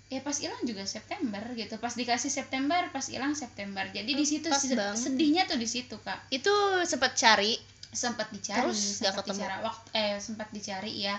ya 0.09 0.21
pas 0.21 0.33
hilang 0.33 0.63
juga 0.63 0.83
September 0.85 1.45
gitu 1.53 1.77
pas 1.77 1.93
dikasih 1.93 2.31
September 2.31 2.89
pas 2.89 3.05
hilang 3.05 3.35
September 3.35 3.85
jadi 3.87 4.07
di 4.07 4.25
situ 4.25 4.49
sedihnya 4.95 5.45
tuh 5.45 5.59
di 5.59 5.67
situ 5.67 5.99
kak 6.01 6.31
Itu 6.31 6.51
sempat 6.85 7.15
cari. 7.15 7.59
sempat 7.91 8.27
dicari 8.31 8.59
Terus 8.65 8.81
sempat 8.99 9.23
ketemu? 9.23 9.39
dicari 9.39 9.55
waktu 9.63 9.89
eh 9.95 10.15
sempat 10.19 10.49
dicari 10.51 10.93
ya 10.99 11.15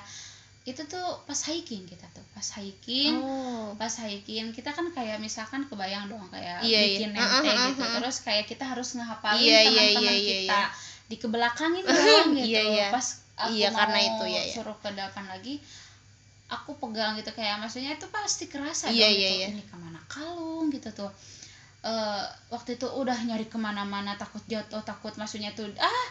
itu 0.66 0.82
tuh 0.90 1.08
pas 1.30 1.38
hiking 1.38 1.86
kita 1.86 2.10
tuh 2.10 2.26
pas 2.34 2.42
hiking 2.58 3.14
Oh. 3.22 3.78
pas 3.78 3.94
hiking 4.02 4.50
kita 4.50 4.74
kan 4.74 4.90
kayak 4.90 5.22
misalkan 5.22 5.62
kebayang 5.70 6.10
dong 6.10 6.26
kayak 6.34 6.66
Iya, 6.66 6.82
iya. 6.82 6.98
bikin 6.98 7.10
Uh, 7.14 7.22
uh, 7.22 7.30
nente 7.46 7.50
uh, 7.54 7.66
gitu 7.70 7.84
uh. 7.86 7.92
terus 8.02 8.18
kayak 8.26 8.46
kita 8.50 8.66
harus 8.66 8.98
ngehafalin 8.98 9.46
Iya, 9.46 9.60
iya, 9.62 9.70
teman-teman 9.94 10.02
iya, 10.02 10.14
iya, 10.18 10.36
kita 10.42 10.60
iya. 10.60 10.64
dikebelakangin 11.06 11.84
dong 11.94 12.28
gitu 12.34 12.50
Iya, 12.50 12.62
iya. 12.66 12.88
pas 12.90 13.08
aku 13.38 13.54
Iya, 13.54 13.68
mau 13.70 13.78
karena 13.78 14.00
itu, 14.02 14.24
ya, 14.26 14.42
ya. 14.42 14.54
suruh 14.58 14.78
ke 14.82 14.90
depan 14.90 15.26
lagi 15.30 15.54
aku 16.46 16.72
pegang 16.78 17.14
gitu 17.18 17.30
kayak 17.32 17.58
maksudnya 17.58 17.94
itu 17.94 18.08
pasti 18.10 18.46
kerasa 18.50 18.90
Iya, 18.90 19.06
dong 19.06 19.14
iya, 19.14 19.30
gitu. 19.30 19.38
iya. 19.38 19.48
ini 19.54 19.64
ke 19.64 19.76
mana 19.78 20.00
kalung 20.10 20.68
gitu 20.74 20.90
tuh 20.92 21.14
Eh, 21.86 22.24
waktu 22.50 22.82
itu 22.82 22.90
udah 22.90 23.14
nyari 23.30 23.46
ke 23.46 23.62
mana-mana 23.62 24.18
takut 24.18 24.42
jatuh 24.50 24.82
takut 24.82 25.14
maksudnya 25.22 25.54
tuh 25.54 25.70
ah 25.78 26.06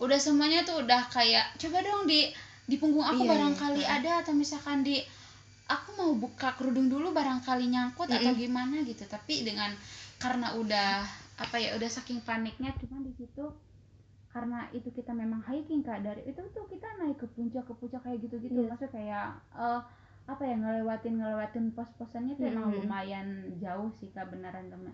udah 0.00 0.16
semuanya 0.16 0.64
tuh 0.64 0.80
udah 0.80 1.04
kayak 1.12 1.52
coba 1.60 1.84
dong 1.84 2.08
di 2.08 2.32
di 2.68 2.76
punggung 2.76 3.00
aku 3.02 3.16
Iya, 3.18 3.24
iya. 3.24 3.32
barangkali 3.32 3.82
ada 3.82 4.10
atau 4.20 4.32
misalkan 4.32 4.84
di 4.84 5.00
aku 5.66 5.88
mau 5.96 6.12
buka 6.14 6.52
kerudung 6.54 6.88
dulu 6.88 7.10
barangkali 7.10 7.64
nyangkut 7.66 8.06
atau 8.06 8.32
Mm-mm. 8.32 8.40
gimana 8.40 8.76
gitu 8.84 9.04
tapi 9.04 9.40
dengan 9.40 9.72
karena 10.16 10.52
udah 10.52 11.04
apa 11.38 11.56
ya 11.56 11.72
udah 11.74 11.88
saking 11.88 12.20
paniknya 12.20 12.72
cuman 12.76 13.02
di 13.02 13.12
situ 13.14 13.44
karena 14.28 14.68
itu 14.70 14.88
kita 14.90 15.12
memang 15.12 15.40
hiking 15.42 15.80
kak 15.80 16.04
dari 16.04 16.20
itu 16.22 16.40
tuh 16.52 16.68
kita 16.68 16.84
naik 16.98 17.16
ke 17.16 17.26
puncak 17.32 17.64
ke 17.64 17.72
puncak 17.72 18.00
kayak 18.02 18.20
gitu 18.20 18.36
gitu 18.38 18.52
Iya. 18.54 18.68
maksudnya 18.68 18.92
kayak 18.92 19.26
eh, 19.56 19.80
apa 20.28 20.42
ya 20.44 20.54
ngelewatin 20.54 21.14
ngelewatin 21.16 21.64
pos-posannya 21.72 22.36
tuh 22.36 22.44
emang 22.46 22.68
Mm-mm. 22.68 22.84
lumayan 22.84 23.26
jauh 23.56 23.88
sih 23.94 24.12
kak 24.12 24.28
beneran 24.28 24.68
temen 24.68 24.92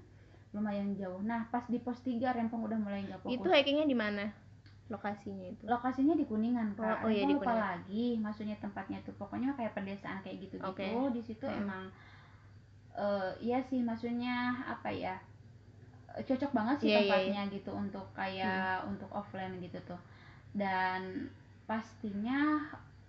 lumayan 0.52 0.94
jauh 0.94 1.18
nah 1.20 1.50
pas 1.50 1.66
di 1.66 1.78
pos 1.78 1.98
3 1.98 2.14
rempong 2.30 2.62
udah 2.62 2.78
mulai 2.78 3.02
nggak 3.02 3.18
fokus 3.20 3.34
itu 3.34 3.48
hikingnya 3.48 3.86
di 3.86 3.98
mana 3.98 4.24
lokasinya 4.92 5.46
itu. 5.48 5.64
Lokasinya 5.64 6.14
di 6.20 6.24
kuningan 6.28 6.76
kak 6.76 7.04
Oh, 7.04 7.08
oh 7.08 7.10
iya, 7.10 7.24
di 7.24 7.34
lupa 7.34 7.52
Kuningan. 7.52 7.64
lagi 7.80 8.04
maksudnya 8.20 8.56
tempatnya 8.60 8.98
tuh. 9.06 9.14
Pokoknya 9.16 9.56
kayak 9.56 9.72
pedesaan 9.76 10.20
kayak 10.24 10.36
gitu 10.44 10.56
gitu 10.60 10.68
Oke. 10.70 10.86
di 11.16 11.22
situ 11.24 11.46
Hmm. 11.48 11.60
emang 11.64 11.84
eh 12.94 13.30
iya 13.42 13.58
sih 13.68 13.80
maksudnya 13.82 14.34
apa 14.70 14.88
ya 15.02 15.14
cocok 16.28 16.50
banget 16.54 16.76
sih 16.80 16.88
Iya, 16.88 16.98
iya, 17.00 17.00
Hmm. 17.02 17.10
tempatnya 17.10 17.42
gitu 17.56 17.70
untuk 17.74 18.06
kayak 18.14 18.86
untuk 18.90 19.10
offline 19.20 19.54
gitu 19.64 19.78
tuh. 19.90 20.00
Dan 20.54 21.00
pastinya 21.68 22.40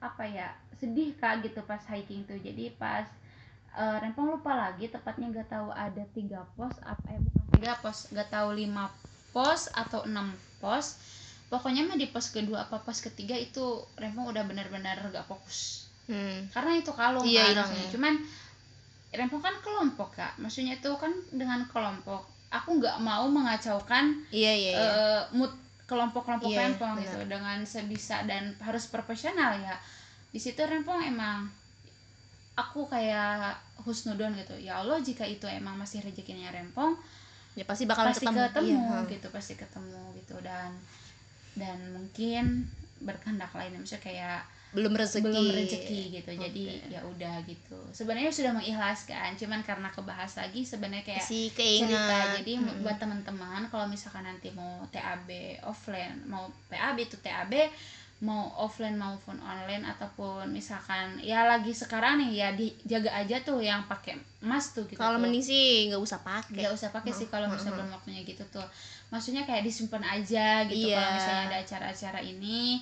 apa 0.01 0.23
ya 0.37 0.47
sedih 0.79 1.09
kak 1.21 1.35
gitu 1.45 1.59
pas 1.69 1.81
hiking 1.91 2.21
tuh. 2.29 2.37
Jadi 2.47 2.65
pas 2.81 3.07
eh, 3.77 3.97
Rempong 4.01 4.27
lupa 4.39 4.51
lagi 4.63 4.85
tepatnya 4.89 5.27
nggak 5.33 5.49
tahu 5.53 5.69
ada 5.85 6.03
tiga 6.17 6.41
pos 6.57 6.75
apa 6.81 7.05
eh 7.13 7.21
bukan. 7.21 7.45
Tiga 7.53 7.73
pos 7.81 7.97
nggak 8.11 8.29
tahu 8.33 8.49
lima 8.61 8.85
pos 9.33 9.61
atau 9.75 10.01
enam 10.09 10.27
pos 10.63 10.85
pokoknya 11.45 11.85
mah 11.85 11.95
di 11.95 12.09
pos 12.09 12.29
kedua 12.29 12.65
apa 12.65 12.81
pos 12.81 12.99
ketiga 12.99 13.33
itu 13.33 13.61
Rempong 13.95 14.33
udah 14.33 14.43
benar-benar 14.43 14.97
gak 15.09 15.25
fokus. 15.25 15.85
Hmm. 16.05 16.45
karena 16.53 16.77
itu 16.77 16.93
kalung 16.93 17.25
Iya, 17.25 17.41
kan 17.41 17.49
hilang 17.49 17.65
maksudnya. 17.65 17.81
ya. 17.81 17.91
cuman 17.97 18.13
Rempong 19.15 19.41
kan 19.41 19.55
kelompok 19.63 20.09
kak. 20.13 20.33
Maksudnya 20.37 20.75
itu 20.75 20.91
kan 20.99 21.09
dengan 21.31 21.63
kelompok. 21.65 22.27
Aku 22.51 22.77
nggak 22.77 22.99
mau 22.99 23.25
mengacaukan 23.25 24.21
iya 24.29 24.51
iya 24.53 24.71
iya. 24.75 24.85
eh, 24.85 25.21
mood 25.33 25.49
kelompok-kelompok 25.85 26.51
Iya, 26.51 26.67
Rempong 26.67 26.93
benar. 26.93 27.03
gitu. 27.05 27.19
dengan 27.25 27.57
sebisa 27.63 28.21
dan 28.25 28.53
harus 28.59 28.85
profesional 28.85 29.55
ya. 29.57 29.73
Di 30.29 30.37
situ 30.37 30.59
Rempong 30.59 30.99
emang 31.01 31.47
aku 32.55 32.87
kayak 32.87 33.55
husnudon 33.83 34.35
gitu. 34.35 34.55
Ya 34.57 34.79
Allah 34.79 34.99
jika 34.99 35.23
itu 35.23 35.45
emang 35.47 35.75
masih 35.75 36.01
rezekinya 36.01 36.51
Rempong 36.51 36.95
ya 37.55 37.63
pasti 37.63 37.87
bakal 37.87 38.11
pasti 38.11 38.27
ketemu, 38.27 38.39
ketemu, 38.51 38.67
Iya, 38.83 38.97
gitu 39.15 39.27
pasti 39.31 39.53
ketemu 39.55 40.01
gitu. 40.19 40.35
Dan 40.43 40.75
dan 41.55 41.79
mungkin 41.95 42.67
berkehendak 43.03 43.51
lain 43.55 43.79
misalnya 43.79 44.03
kayak 44.03 44.41
belum 44.75 44.93
rezeki. 44.93 45.23
Belum 45.23 45.47
rezeki 45.49 46.01
gitu. 46.11 46.29
Jadi 46.35 46.63
Oke. 46.67 46.91
ya 46.91 47.01
udah 47.01 47.35
gitu. 47.47 47.79
Sebenarnya 47.95 48.29
sudah 48.29 48.51
mengikhlaskan 48.51 49.39
cuman 49.39 49.63
karena 49.63 49.89
kebahas 49.89 50.35
lagi 50.35 50.61
sebenarnya 50.61 51.07
kayak 51.07 51.23
si 51.23 51.49
cerita. 51.55 52.35
jadi 52.37 52.59
Mm-mm. 52.59 52.83
buat 52.83 52.99
teman-teman 52.99 53.65
kalau 53.71 53.87
misalkan 53.87 54.27
nanti 54.27 54.51
mau 54.51 54.83
TAB 54.91 55.31
offline 55.63 56.19
mau 56.27 56.51
PAB 56.67 56.97
itu 57.01 57.15
TAB 57.23 57.71
mau 58.23 58.47
offline 58.55 58.95
maupun 58.95 59.35
online 59.43 59.83
ataupun 59.83 60.47
misalkan 60.47 61.19
ya 61.19 61.43
lagi 61.43 61.75
sekarang 61.75 62.23
nih 62.23 62.31
ya 62.31 62.49
dijaga 62.55 63.11
aja 63.11 63.43
tuh 63.43 63.59
yang 63.59 63.83
pakai 63.91 64.15
emas 64.39 64.71
tuh 64.71 64.87
gitu 64.87 64.95
kalau 64.95 65.19
mending 65.19 65.43
sih 65.43 65.91
nggak 65.91 65.99
usah 65.99 66.23
pakai. 66.23 66.63
Nggak 66.63 66.73
usah 66.79 66.89
pakai 66.95 67.11
sih 67.11 67.27
kalau 67.27 67.51
misalnya 67.51 67.75
belum 67.75 67.91
waktunya 67.91 68.23
gitu 68.23 68.43
tuh. 68.47 68.63
Maksudnya 69.11 69.43
kayak 69.43 69.67
disimpan 69.67 70.01
aja 70.01 70.63
gitu 70.63 70.87
Iya. 70.89 70.95
kalau 70.95 71.11
misalnya 71.19 71.43
ada 71.51 71.57
acara-acara 71.59 72.19
ini 72.23 72.79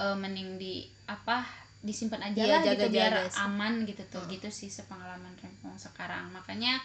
eh, 0.00 0.16
mending 0.16 0.56
di 0.56 0.88
apa 1.10 1.42
disimpan 1.80 2.20
aja 2.30 2.38
Iya, 2.44 2.54
lah 2.54 2.62
gitu 2.62 2.86
biar 2.92 3.10
jaga-jaga 3.10 3.32
sih. 3.34 3.40
aman 3.42 3.72
gitu 3.82 4.02
tuh. 4.06 4.22
Gitu 4.28 4.48
sih 4.48 4.68
sepengalaman 4.70 5.32
rempong 5.40 5.74
sekarang. 5.74 6.28
Makanya 6.30 6.78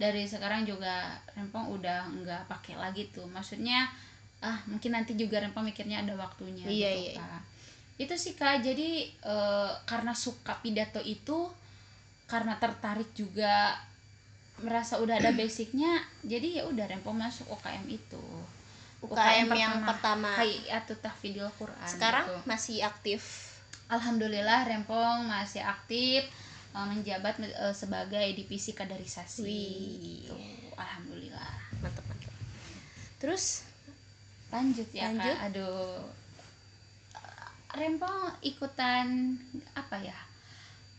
dari 0.00 0.24
sekarang 0.24 0.64
juga 0.64 1.14
rempong 1.36 1.68
udah 1.78 2.08
nggak 2.10 2.42
pakai 2.48 2.74
lagi 2.74 3.06
tuh. 3.14 3.28
Maksudnya 3.28 3.86
ah 4.38 4.58
mungkin 4.66 4.94
nanti 4.94 5.14
juga 5.14 5.38
rempong 5.38 5.66
mikirnya 5.66 6.02
ada 6.02 6.14
waktunya 6.14 6.64
Iya, 6.64 6.90
gitu 6.90 7.02
iya, 7.04 7.12
iya. 7.14 7.14
kak. 7.22 7.42
Itu 8.00 8.14
sih 8.16 8.34
kak. 8.34 8.64
Jadi 8.64 9.12
eh, 9.12 9.70
karena 9.84 10.16
suka 10.16 10.58
pidato 10.58 10.98
itu 11.04 11.46
karena 12.26 12.56
tertarik 12.56 13.12
juga 13.14 13.76
merasa 14.58 14.98
udah 14.98 15.22
ada 15.22 15.30
basicnya 15.38 16.02
jadi 16.26 16.60
ya 16.60 16.62
udah 16.66 16.90
rempong 16.90 17.14
masuk 17.14 17.46
UKM 17.52 17.84
itu. 17.86 18.24
UKM 18.98 19.46
yang 19.54 19.86
pertama. 19.86 20.34
Hayatu 20.34 20.98
Tahfidil 20.98 21.46
Quran 21.54 21.86
sekarang 21.86 22.26
gitu. 22.26 22.42
masih 22.48 22.82
aktif 22.82 23.47
Alhamdulillah 23.88 24.68
Rempong 24.68 25.24
masih 25.28 25.64
aktif 25.64 26.28
eh, 26.76 26.86
menjabat 26.86 27.40
eh, 27.40 27.72
sebagai 27.72 28.26
divisi 28.36 28.76
kaderisasi 28.76 29.42
Wih. 29.42 30.28
Gitu. 30.28 30.36
Alhamdulillah 30.76 31.52
mantap 31.80 32.04
mantap 32.06 32.32
terus 33.18 33.66
lanjut 34.52 34.88
ya 34.94 35.10
Lanjut. 35.10 35.34
kak 35.34 35.38
aduh 35.52 36.00
Rempong 37.68 38.32
ikutan 38.40 39.36
apa 39.76 40.00
ya 40.00 40.16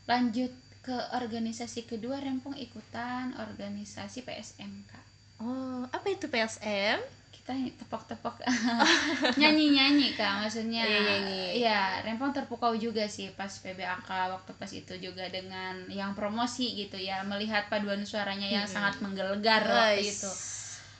lanjut 0.05 0.53
ke 0.85 0.95
organisasi 1.17 1.85
kedua 1.85 2.21
Rempong 2.21 2.57
ikutan 2.57 3.33
organisasi 3.37 4.25
PSM 4.25 4.85
kak 4.89 5.05
oh 5.41 5.85
apa 5.89 6.07
itu 6.09 6.25
PSM 6.29 7.18
tepok-tepok 7.51 8.45
nyanyi-nyanyi 9.41 10.13
kak 10.13 10.41
maksudnya 10.41 10.83
Iya, 10.83 10.99
nyanyi. 11.01 11.41
ya 11.59 11.79
Rempong 12.01 12.29
terpukau 12.29 12.73
juga 12.75 13.05
sih 13.05 13.33
pas 13.33 13.49
PBAK 13.49 14.05
waktu 14.31 14.51
pas 14.53 14.69
itu 14.69 14.93
juga 14.97 15.25
dengan 15.27 15.73
yang 15.87 16.13
promosi 16.13 16.77
gitu 16.77 16.95
ya 16.95 17.21
melihat 17.23 17.65
paduan 17.67 18.01
suaranya 18.03 18.45
yang 18.45 18.65
Mm-mm. 18.65 18.75
sangat 18.75 19.01
menggelegar 19.01 19.63
waktu 19.63 20.03
Guys. 20.03 20.13
itu 20.17 20.31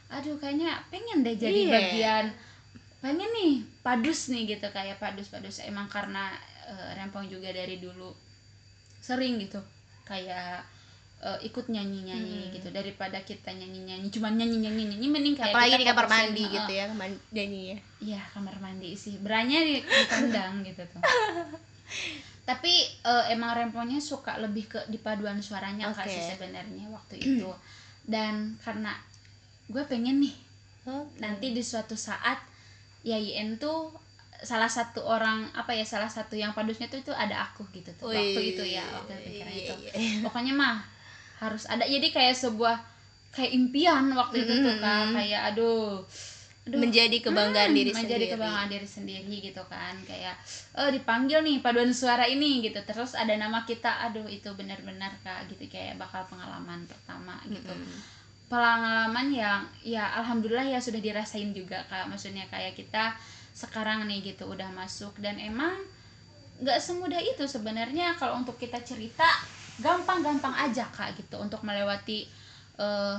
aduh 0.10 0.36
kayaknya 0.38 0.74
pengen 0.90 1.22
deh 1.22 1.36
jadi 1.36 1.60
Iya. 1.60 1.72
bagian 1.72 2.26
pengen 3.00 3.30
nih 3.32 3.54
padus 3.80 4.28
nih 4.28 4.58
gitu 4.58 4.68
kayak 4.70 4.98
padus-padus 4.98 5.62
emang 5.64 5.86
karena 5.86 6.34
eh, 6.66 6.98
Rempong 6.98 7.30
juga 7.30 7.50
dari 7.50 7.78
dulu 7.78 8.10
sering 9.00 9.38
gitu 9.38 9.62
kayak 10.04 10.66
eh, 11.20 11.40
ikut 11.44 11.68
nyanyi-nyanyi 11.68 12.48
Hmm. 12.48 12.54
gitu 12.54 12.70
daripada 12.70 13.20
kita 13.20 13.52
nyanyi-nyanyi 13.52 14.08
cuman 14.08 14.36
nyanyi-nyanyi 14.36 14.84
nyanyi 14.88 15.08
mending 15.08 15.36
kayak 15.36 15.52
apalagi 15.52 15.76
di 15.76 15.86
kamar 15.86 16.08
mandi 16.08 16.42
eh, 16.42 16.50
gitu 16.50 16.72
ya 16.74 16.86
man- 16.92 17.24
nyanyinya 17.30 17.78
Iya 18.00 18.22
kamar 18.32 18.56
mandi 18.58 18.90
sih 18.96 19.20
beranya 19.20 19.60
di, 19.60 19.80
di 19.80 20.04
kandang 20.06 20.64
gitu 20.68 20.80
tuh. 20.86 21.04
Tapi 22.44 22.74
eh, 23.04 23.26
emang 23.30 23.54
remponya 23.54 24.00
suka 24.02 24.40
lebih 24.40 24.66
ke 24.66 24.80
di 24.88 24.98
paduan 24.98 25.38
suaranya 25.38 25.92
kak 25.92 26.08
Oke. 26.08 26.16
sih 26.16 26.24
sebenarnya 26.26 26.88
waktu 26.90 27.16
itu. 27.20 27.50
Dan 28.02 28.58
karena 28.58 28.96
gue 29.68 29.84
pengen 29.86 30.18
nih 30.20 30.36
nanti 31.20 31.52
di 31.52 31.62
suatu 31.62 31.94
saat 31.94 32.42
YIN 33.02 33.56
tuh 33.56 33.94
salah 34.40 34.66
satu 34.66 35.04
orang 35.04 35.46
apa 35.52 35.76
ya 35.76 35.84
salah 35.84 36.08
satu 36.08 36.34
yang 36.34 36.56
padusnya 36.56 36.88
tuh 36.88 36.98
itu 36.98 37.12
ada 37.12 37.44
aku 37.44 37.68
gitu 37.70 37.92
tuh 37.94 38.08
waktu 38.10 38.56
itu 38.56 38.64
ya 38.66 38.82
waktu 38.88 39.14
pikiran 39.20 39.52
itu. 39.54 39.74
Iya, 39.76 39.92
pokoknya 40.24 40.54
mah 40.56 40.80
harus 41.40 41.64
ada. 41.66 41.84
Jadi 41.84 42.12
kayak 42.12 42.36
sebuah 42.36 42.76
kayak 43.30 43.52
impian 43.54 44.10
waktu 44.14 44.44
itu 44.44 44.54
tuh 44.60 44.74
kak. 44.78 44.84
Mm-mm. 44.84 45.16
kayak 45.16 45.42
aduh 45.54 46.02
aduh. 46.66 46.80
Menjadi 46.82 47.18
kebanggaan 47.20 47.72
Hmm, 47.74 47.78
diri 47.78 47.92
menjadi 47.94 48.26
sendiri. 48.26 48.34
kebanggaan 48.36 48.70
diri 48.70 48.88
sendiri 48.88 49.36
gitu 49.42 49.64
kan. 49.66 49.96
Kayak 50.06 50.36
oh 50.76 50.90
dipanggil 50.90 51.40
nih 51.42 51.58
paduan 51.60 51.90
suara 51.90 52.26
ini 52.26 52.62
gitu. 52.62 52.78
Terus 52.84 53.14
ada 53.14 53.32
nama 53.34 53.64
kita 53.64 54.06
aduh 54.06 54.28
itu 54.28 54.50
benar-benar 54.54 55.16
kak 55.22 55.50
gitu. 55.50 55.66
Kayak 55.66 55.98
bakal 55.98 56.28
pengalaman 56.28 56.86
pertama 56.86 57.40
gitu. 57.48 57.72
Mm-mm. 57.72 58.18
pengalaman 58.50 59.30
yang 59.30 59.62
ya 59.86 60.10
alhamdulillah 60.18 60.66
ya 60.66 60.82
sudah 60.82 60.98
dirasain 60.98 61.54
juga 61.54 61.86
kak. 61.86 62.10
Maksudnya 62.10 62.50
kayak 62.50 62.74
kita 62.74 63.14
sekarang 63.54 64.10
nih 64.10 64.34
gitu 64.34 64.50
udah 64.50 64.74
masuk. 64.74 65.14
Dan 65.22 65.38
emang 65.38 65.78
nggak 66.60 66.82
semudah 66.82 67.22
itu 67.22 67.46
sebenarnya. 67.46 68.18
Kalau 68.18 68.42
untuk 68.42 68.58
kita 68.58 68.82
cerita 68.82 69.26
gampang-gampang 69.80 70.56
aja 70.56 70.86
kak 70.92 71.16
gitu 71.16 71.40
untuk 71.40 71.64
melewati 71.64 72.28
eh, 72.80 73.18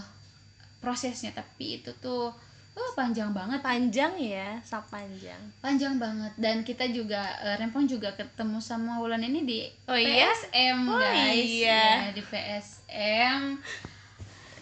prosesnya. 0.80 1.32
Tapi 1.36 1.82
itu 1.82 1.90
tuh 2.00 2.32
oh, 2.76 2.90
panjang 2.96 3.32
banget. 3.34 3.60
Panjang 3.60 4.16
ya 4.16 4.56
sak 4.64 4.88
panjang 4.88 5.40
panjang 5.60 5.96
banget. 6.00 6.32
Dan 6.36 6.62
kita 6.64 6.88
juga 6.88 7.24
eh, 7.44 7.56
Rempong 7.60 7.88
juga 7.88 8.12
ketemu 8.14 8.60
sama 8.60 9.00
Wulan 9.00 9.24
ini 9.24 9.44
di 9.44 9.58
Oh 9.88 9.96
iya? 9.96 10.30
PSM 10.30 10.78
Oh 10.88 10.98
guys. 11.00 11.34
iya. 11.36 11.84
Ya, 12.08 12.10
di 12.12 12.22
PSM 12.22 13.40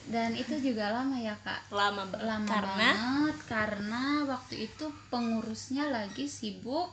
dan 0.08 0.32
itu 0.32 0.56
juga 0.56 0.88
lama 0.88 1.20
ya 1.20 1.36
kak? 1.44 1.68
Lama 1.68 2.08
lama 2.16 2.48
karena? 2.48 2.72
banget. 2.96 3.36
Karena 3.44 4.02
waktu 4.24 4.64
itu 4.72 4.88
pengurusnya 5.12 5.92
lagi 5.92 6.24
sibuk 6.24 6.88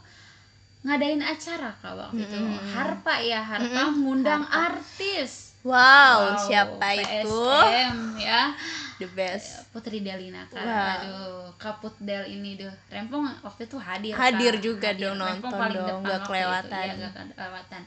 ngadain 0.85 1.17
acara 1.17 1.73
kak 1.75 1.93
waktu 1.93 2.21
itu 2.21 2.37
Mm-mm. 2.37 2.61
harpa 2.69 3.17
ya 3.19 3.41
harpa 3.41 3.65
Mm-mm, 3.83 3.99
ngundang 3.99 4.45
Harpa. 4.45 4.69
artis 4.71 5.57
wow, 5.65 6.37
siapa 6.37 6.87
itu 6.93 7.25
PSM 7.25 7.97
ya 8.21 8.53
the 8.95 9.09
best 9.09 9.65
Putri 9.69 9.99
Delina 9.99 10.45
kak 10.45 10.61
Wow. 10.61 10.69
aduh 10.69 11.25
kaput 11.57 11.89
Del 11.99 12.29
ini 12.29 12.53
deh 12.55 12.69
Rempong 12.87 13.25
waktu 13.41 13.65
itu 13.65 13.77
hadir 13.77 14.13
Hadir 14.13 14.53
Kak. 14.53 14.61
juga 14.61 14.89
dong, 14.93 15.17
Rempong 15.17 15.41
nonton 15.41 15.57
paling 15.57 15.81
dong, 15.81 16.01
waktu 16.03 16.21
kelewatan. 16.23 16.85
itu. 16.85 16.97
Nggak 17.01 17.13
kelewatan 17.33 17.81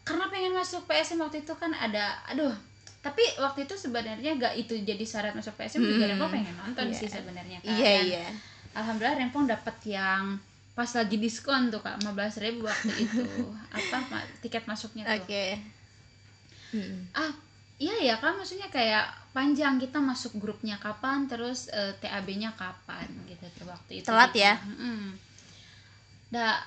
karena 0.00 0.24
pengen 0.26 0.52
masuk 0.52 0.82
PSM 0.86 1.18
waktu 1.18 1.38
itu 1.40 1.52
kan 1.52 1.70
ada 1.72 2.04
aduh 2.24 2.54
tapi 3.00 3.22
waktu 3.36 3.64
itu 3.64 3.74
sebenarnya 3.74 4.36
gak 4.36 4.54
itu 4.54 4.76
jadi 4.76 5.00
syarat 5.02 5.32
masuk 5.32 5.56
PSM 5.56 5.80
juga 5.80 6.04
Hmm. 6.04 6.12
Rempong 6.14 6.30
pengen 6.32 6.54
nonton 6.54 6.86
Iya. 6.86 6.96
sih 6.96 7.08
sebenarnya 7.10 7.58
kak 7.58 7.70
iya 7.72 7.90
Dan 7.90 8.04
iya 8.06 8.26
alhamdulillah 8.72 9.16
Rempong 9.18 9.44
dapat 9.46 9.76
yang 9.84 10.38
pas 10.80 10.88
lagi 10.96 11.20
diskon 11.20 11.68
tuh 11.68 11.84
kak 11.84 12.00
15.000 12.00 12.40
ribu 12.40 12.64
waktu 12.64 12.88
itu 13.04 13.20
apa 13.68 13.96
ma- 14.08 14.30
tiket 14.40 14.64
masuknya 14.64 15.04
tuh 15.04 15.28
oke 15.28 15.44
Mm. 16.70 17.10
ah 17.18 17.34
iya 17.82 17.98
ya 17.98 18.14
kan 18.22 18.38
maksudnya 18.38 18.70
kayak 18.70 19.02
panjang 19.34 19.74
kita 19.82 19.98
masuk 19.98 20.38
grupnya 20.38 20.78
kapan 20.78 21.26
terus 21.26 21.66
eh, 21.74 21.90
TAB-nya 21.98 22.54
kapan 22.54 23.10
gitu 23.26 23.42
tuh 23.58 23.66
waktu 23.66 23.98
itu 23.98 24.06
Telat 24.06 24.30
gitu. 24.30 24.46
ya? 24.46 24.54
Dah 26.30 26.62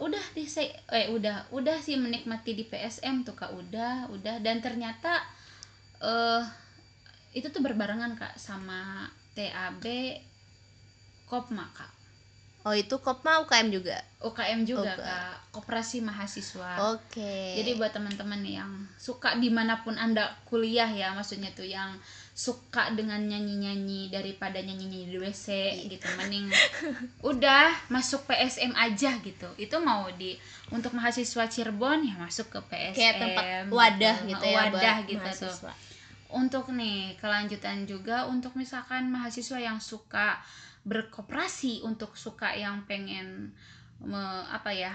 udah 0.00 0.24
di 0.32 0.48
eh 0.88 1.12
udah 1.12 1.52
udah 1.52 1.76
sih 1.84 2.00
menikmati 2.00 2.56
di 2.56 2.64
PSM 2.64 3.28
tuh 3.28 3.36
kak 3.36 3.52
udah 3.52 4.08
udah 4.08 4.40
dan 4.40 4.64
ternyata 4.64 5.20
eh 6.00 6.42
itu 7.36 7.52
tuh 7.52 7.60
berbarengan 7.60 8.16
kak 8.16 8.40
sama 8.40 9.04
TAB 9.36 9.84
Kopma 11.28 11.68
kak 11.76 12.01
oh 12.62 12.74
itu 12.74 12.94
kopma 13.02 13.42
UKM 13.42 13.68
juga 13.74 13.98
UKM 14.22 14.60
juga 14.62 14.94
kak 14.94 15.52
Koperasi 15.52 16.00
Mahasiswa 16.00 16.94
oke 16.94 17.34
jadi 17.58 17.76
buat 17.76 17.92
teman-teman 17.92 18.40
yang 18.46 18.70
suka 19.02 19.34
di 19.34 19.50
mana 19.50 19.82
pun 19.82 19.98
anda 19.98 20.30
kuliah 20.46 20.86
ya, 20.86 21.10
maksudnya 21.10 21.50
tuh 21.50 21.66
yang 21.66 21.98
suka 22.32 22.94
dengan 22.94 23.18
nyanyi-nyanyi 23.18 24.14
daripada 24.14 24.62
nyanyi-nyanyi 24.62 25.10
di 25.10 25.18
WC 25.18 25.46
gitu, 25.90 26.06
mending 26.14 26.48
udah 27.20 27.74
masuk 27.90 28.24
PSM 28.30 28.72
aja 28.78 29.18
gitu. 29.18 29.48
Itu 29.58 29.82
mau 29.82 30.06
di 30.14 30.38
untuk 30.70 30.94
mahasiswa 30.94 31.50
Cirebon 31.50 32.06
ya 32.06 32.14
masuk 32.14 32.46
ke 32.54 32.60
PSM. 32.70 32.94
kayak 32.94 33.16
tempat 33.18 33.44
gitu. 33.44 33.74
wadah 33.74 34.16
gitu 34.24 34.44
ya 34.46 34.56
Wadah 34.56 34.96
buat 35.02 35.10
gitu 35.10 35.18
tuh. 35.18 35.50
mahasiswa. 35.50 35.72
Untuk 36.32 36.64
nih 36.72 37.18
kelanjutan 37.20 37.84
juga 37.84 38.24
untuk 38.30 38.56
misalkan 38.56 39.10
mahasiswa 39.12 39.58
yang 39.60 39.82
suka 39.82 40.40
berkoperasi 40.82 41.86
untuk 41.86 42.18
suka 42.18 42.54
yang 42.58 42.82
pengen 42.90 43.54
me- 44.02 44.46
apa 44.50 44.74
ya 44.74 44.92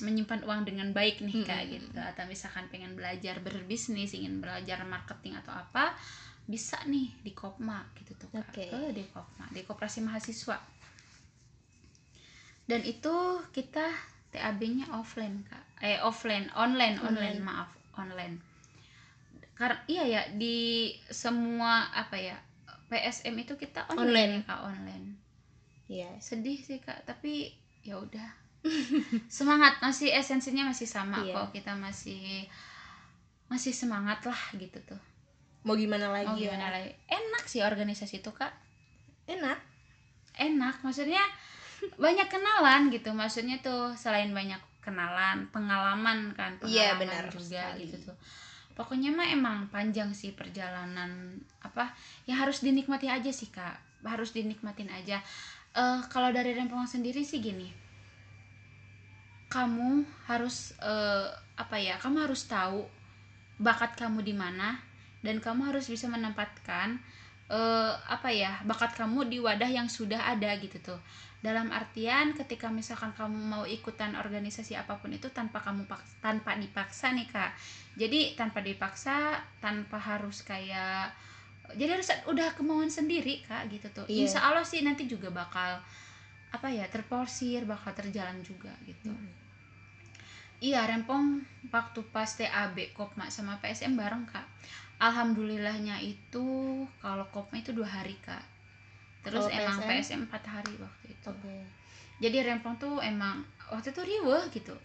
menyimpan 0.00 0.44
uang 0.44 0.64
dengan 0.64 0.90
baik 0.92 1.20
nih 1.20 1.44
kak 1.44 1.62
Mm-mm. 1.68 1.72
gitu 1.78 2.00
atau 2.00 2.24
misalkan 2.26 2.66
pengen 2.72 2.96
belajar 2.96 3.38
berbisnis 3.44 4.12
ingin 4.16 4.40
belajar 4.40 4.82
marketing 4.88 5.36
atau 5.40 5.52
apa 5.52 5.92
bisa 6.48 6.80
nih 6.90 7.12
di 7.22 7.32
Kopma 7.32 7.86
gitu 8.00 8.16
tuh 8.18 8.28
kak 8.34 8.50
Oke. 8.50 8.66
Eh, 8.66 8.90
di 8.92 9.04
Kopma 9.08 9.46
di 9.52 9.62
koperasi 9.62 10.00
mahasiswa 10.02 10.56
dan 12.66 12.80
itu 12.82 13.14
kita 13.52 13.84
TAB-nya 14.32 14.88
offline 14.96 15.44
kak 15.44 15.64
eh 15.84 16.00
offline 16.00 16.48
online 16.56 16.96
online, 17.02 17.36
Online. 17.36 17.40
maaf 17.42 17.70
online 17.98 18.36
karena 19.54 19.78
iya 19.86 20.04
ya 20.08 20.22
di 20.34 20.90
semua 21.12 21.92
apa 21.92 22.16
ya 22.16 22.36
PSM 22.88 23.34
itu 23.38 23.54
kita 23.56 23.86
online, 23.92 24.02
Online. 24.02 24.32
ya 24.40 24.48
kak 24.48 24.60
online 24.64 25.06
iya 25.92 26.08
sedih 26.18 26.56
sih 26.56 26.78
kak. 26.78 27.04
Tapi 27.04 27.52
ya 27.82 27.98
udah. 27.98 28.28
Semangat 29.28 29.76
masih 29.78 30.08
esensinya 30.08 30.64
masih 30.64 30.86
sama 30.86 31.20
Iya. 31.20 31.34
kok. 31.36 31.52
Kita 31.52 31.74
masih 31.74 32.46
masih 33.46 33.70
semangat 33.70 34.24
lah 34.24 34.40
gitu 34.54 34.80
tuh. 34.82 35.00
Mau 35.62 35.76
gimana 35.76 36.08
lagi 36.08 36.26
mau 36.26 36.34
ya? 36.34 36.48
gimana 36.48 36.72
lagi? 36.72 36.90
Enak 37.06 37.44
sih 37.44 37.60
organisasi 37.60 38.18
itu 38.18 38.30
kak. 38.32 38.50
Enak? 39.26 39.58
Enak 40.34 40.80
maksudnya 40.80 41.20
banyak 41.94 42.26
kenalan 42.26 42.88
gitu. 42.88 43.12
Maksudnya 43.12 43.60
tuh 43.60 43.92
selain 43.92 44.32
banyak 44.32 44.58
kenalan 44.80 45.46
pengalaman 45.54 46.34
kan 46.34 46.58
Iya, 46.64 46.96
pengalaman 46.96 46.98
benar 46.98 47.24
juga 47.28 47.62
sekali. 47.70 47.80
gitu 47.86 47.96
tuh. 48.10 48.16
Pokoknya 48.72 49.12
mah 49.12 49.28
emang 49.28 49.68
panjang 49.68 50.10
sih 50.10 50.32
perjalanan 50.32 51.36
apa 51.60 51.92
yang 52.24 52.40
harus 52.40 52.64
dinikmati 52.64 53.06
aja 53.06 53.28
sih 53.28 53.52
kak. 53.52 53.76
Harus 54.02 54.32
dinikmatin 54.32 54.88
aja 54.88 55.20
Eh 55.72 56.00
kalau 56.12 56.28
dari 56.28 56.52
Rempong 56.52 56.84
sendiri 56.84 57.24
sih 57.24 57.40
gini. 57.40 57.72
Kamu 59.48 60.04
harus 60.28 60.76
eh, 60.80 61.28
apa 61.56 61.76
ya 61.80 61.96
kamu 62.00 62.28
harus 62.28 62.44
tahu 62.48 62.84
bakat 63.60 63.96
kamu 63.96 64.24
di 64.24 64.32
mana 64.32 64.80
dan 65.20 65.38
kamu 65.40 65.72
harus 65.72 65.88
bisa 65.88 66.08
menempatkan 66.12 67.00
eh, 67.48 67.92
apa 68.04 68.28
ya 68.32 68.60
bakat 68.68 68.96
kamu 68.96 69.28
di 69.32 69.38
wadah 69.40 69.68
yang 69.68 69.88
sudah 69.88 70.28
ada 70.28 70.52
gitu 70.60 70.76
tuh. 70.80 71.00
Dalam 71.42 71.72
artian 71.72 72.36
ketika 72.36 72.68
misalkan 72.68 73.16
kamu 73.16 73.34
mau 73.34 73.64
ikutan 73.64 74.12
organisasi 74.14 74.76
apa 74.76 75.00
pun 75.00 75.10
itu 75.16 75.32
tanpa 75.32 75.64
kamu 75.64 75.88
tanpa 76.20 76.52
dipaksa 76.60 77.16
nih 77.16 77.28
kak. 77.32 77.56
Jadi 77.96 78.36
tanpa 78.36 78.60
dipaksa 78.60 79.40
tanpa 79.64 79.96
harus 79.96 80.44
kayak 80.44 81.16
jadi 81.76 81.98
harus 81.98 82.08
udah 82.28 82.54
kemauan 82.54 82.90
sendiri 82.90 83.44
kak 83.46 83.68
gitu 83.72 83.86
tuh. 83.92 84.06
Iya. 84.08 84.28
insya 84.28 84.40
Allah 84.44 84.64
sih 84.64 84.80
nanti 84.84 85.08
juga 85.08 85.32
bakal 85.32 85.80
apa 86.52 86.68
ya 86.68 86.84
terporsir 86.88 87.64
bakal 87.64 87.96
terjalan 87.96 88.40
juga 88.44 88.72
gitu. 88.84 89.08
Iya 90.62 90.86
rempong 90.86 91.42
waktu 91.74 92.00
pas 92.14 92.28
TAB 92.38 92.94
Kopma 92.94 93.26
sama 93.32 93.58
PSM 93.58 93.98
bareng 93.98 94.28
kak. 94.30 94.46
Alhamdulillahnya 95.02 95.98
itu 95.98 96.46
kalau 97.02 97.26
Kopma 97.34 97.58
itu 97.58 97.74
dua 97.74 97.90
hari 97.90 98.14
kak. 98.22 98.46
Terus 99.26 99.50
Kalau 99.50 99.58
emang 99.58 99.78
PSM? 99.82 99.90
PSM 99.90 100.20
empat 100.30 100.44
hari 100.46 100.74
waktu 100.78 101.06
itu. 101.10 101.30
Oke. 101.30 101.56
Jadi 102.22 102.38
rempong 102.46 102.78
tuh 102.78 103.02
emang 103.02 103.42
waktu 103.74 103.90
itu 103.90 104.02
riweh 104.06 104.44
gitu. 104.54 104.76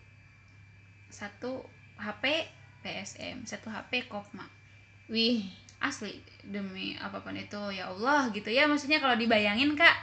Satu 1.13 1.61
HP 2.01 2.49
PSM 2.81 3.45
satu 3.45 3.67
HP 3.69 4.09
Kopma. 4.09 4.49
Wih 5.11 5.66
asli 5.77 6.17
demi 6.41 6.97
apa 6.97 7.21
pun 7.21 7.37
itu 7.37 7.59
ya 7.69 7.89
Allah 7.91 8.29
gitu 8.33 8.49
ya 8.49 8.65
maksudnya 8.65 8.97
kalau 8.97 9.13
dibayangin 9.13 9.77
kak 9.77 9.93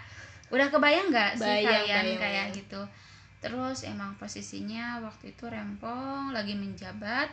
udah 0.55 0.71
kebayang 0.71 1.11
nggak 1.11 1.35
sih 1.35 1.65
Bayang, 1.65 1.67
kalian 1.67 1.87
bayang, 1.89 2.05
kayak 2.05 2.21
bayang. 2.21 2.49
gitu 2.55 2.83
terus 3.45 3.79
emang 3.85 4.15
posisinya 4.17 5.03
waktu 5.05 5.35
itu 5.35 5.45
rempong 5.51 6.33
lagi 6.33 6.55
menjabat 6.57 7.29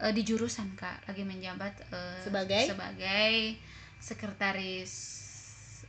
eh, 0.00 0.12
di 0.14 0.22
jurusan 0.22 0.72
kak 0.78 1.04
lagi 1.10 1.26
menjabat 1.26 1.74
eh, 1.90 2.22
Sebagai? 2.22 2.64
sebagai 2.70 3.34
sekretaris 3.98 4.92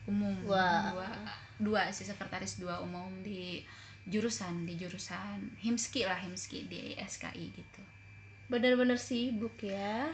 umum 0.10 0.34
Wah. 0.48 0.92
dua 0.92 1.10
dua 1.60 1.82
sih 1.94 2.04
sekretaris 2.08 2.60
dua 2.60 2.82
umum 2.84 3.10
di 3.24 3.64
jurusan 4.06 4.70
di 4.70 4.78
jurusan 4.78 5.54
himski 5.62 6.06
lah 6.06 6.18
himski 6.22 6.70
di 6.70 6.94
SKI 6.98 7.46
gitu 7.56 7.82
bener-bener 8.46 9.02
sibuk 9.02 9.58
ya 9.66 10.14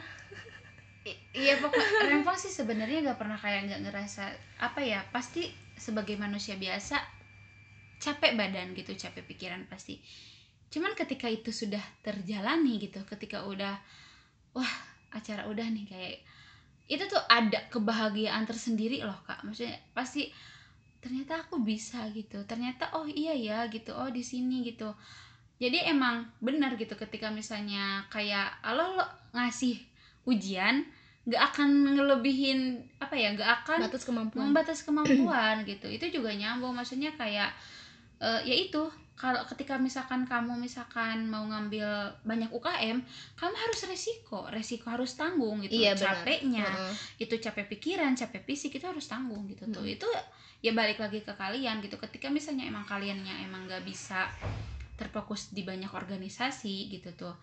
iya 1.34 1.58
pokoknya 1.58 2.14
Rempong 2.14 2.38
sih 2.38 2.52
sebenarnya 2.52 3.02
nggak 3.02 3.18
pernah 3.18 3.34
kayak 3.34 3.66
nggak 3.66 3.82
ngerasa 3.90 4.24
apa 4.62 4.80
ya 4.86 5.02
pasti 5.10 5.50
sebagai 5.74 6.14
manusia 6.14 6.54
biasa 6.54 7.02
capek 7.98 8.38
badan 8.38 8.74
gitu 8.74 8.94
capek 8.94 9.26
pikiran 9.26 9.66
pasti. 9.66 9.98
Cuman 10.70 10.94
ketika 10.94 11.26
itu 11.26 11.50
sudah 11.50 11.82
terjalani 12.06 12.78
gitu 12.78 13.02
ketika 13.06 13.42
udah 13.46 13.74
wah 14.54 14.74
acara 15.10 15.46
udah 15.50 15.66
nih 15.66 15.86
kayak 15.86 16.16
itu 16.90 17.04
tuh 17.06 17.22
ada 17.30 17.66
kebahagiaan 17.70 18.46
tersendiri 18.46 19.02
loh 19.02 19.18
kak. 19.26 19.42
Maksudnya 19.42 19.78
pasti 19.94 20.30
ternyata 21.02 21.42
aku 21.46 21.58
bisa 21.58 22.06
gitu 22.14 22.46
ternyata 22.46 22.94
oh 22.94 23.10
iya 23.10 23.34
ya 23.34 23.58
gitu 23.66 23.90
oh 23.90 24.10
di 24.10 24.22
sini 24.22 24.62
gitu. 24.62 24.94
Jadi 25.58 25.82
emang 25.86 26.26
benar 26.42 26.74
gitu 26.78 26.94
ketika 26.94 27.30
misalnya 27.30 28.06
kayak 28.10 28.62
lo 28.74 28.98
lo 28.98 29.06
ngasih 29.34 29.91
ujian 30.28 30.86
nggak 31.22 31.42
akan 31.54 31.94
ngelebihin 31.94 32.82
apa 32.98 33.14
ya 33.14 33.30
nggak 33.30 33.50
akan 33.62 33.78
batas 33.86 34.02
kemampuan. 34.02 34.42
membatas 34.50 34.78
kemampuan 34.82 35.62
gitu. 35.70 35.86
Itu 35.86 36.10
juga 36.10 36.34
nyambung 36.34 36.74
maksudnya 36.74 37.14
kayak 37.14 37.54
eh, 38.18 38.40
ya 38.42 38.54
itu 38.54 38.82
kalau 39.14 39.38
ketika 39.46 39.78
misalkan 39.78 40.26
kamu 40.26 40.58
misalkan 40.58 41.30
mau 41.30 41.46
ngambil 41.46 41.86
banyak 42.26 42.50
UKM 42.50 42.98
kamu 43.38 43.54
harus 43.54 43.80
resiko 43.86 44.50
resiko 44.50 44.90
harus 44.90 45.14
tanggung 45.14 45.62
gitu 45.62 45.78
Iya, 45.78 45.94
capeknya. 45.94 46.66
Heeh. 46.66 46.94
itu 47.22 47.34
capek 47.38 47.70
pikiran 47.70 48.18
capek 48.18 48.42
fisik 48.42 48.74
itu 48.82 48.86
harus 48.88 49.06
tanggung 49.06 49.46
gitu 49.46 49.68
tuh. 49.70 49.84
Mm. 49.84 49.94
itu 49.94 50.08
ya 50.58 50.74
balik 50.74 50.98
lagi 50.98 51.22
ke 51.22 51.30
kalian 51.38 51.78
gitu. 51.86 52.02
Ketika 52.02 52.34
misalnya 52.34 52.66
emang 52.66 52.82
kaliannya 52.82 53.46
emang 53.46 53.70
nggak 53.70 53.86
bisa 53.86 54.26
terfokus 54.98 55.54
di 55.54 55.62
banyak 55.62 55.90
organisasi 55.90 56.90
gitu 56.90 57.14
tuh 57.14 57.34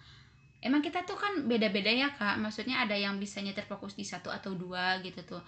emang 0.59 0.83
kita 0.83 1.07
tuh 1.07 1.15
kan 1.15 1.47
beda-beda 1.47 1.91
ya 1.91 2.11
kak. 2.11 2.35
Maksudnya 2.39 2.83
ada 2.83 2.95
yang 2.95 3.15
bisanya 3.17 3.55
terfokus 3.55 3.95
di 3.95 4.03
satu 4.03 4.27
atau 4.27 4.55
dua 4.55 4.99
gitu 4.99 5.23
tuh. 5.23 5.43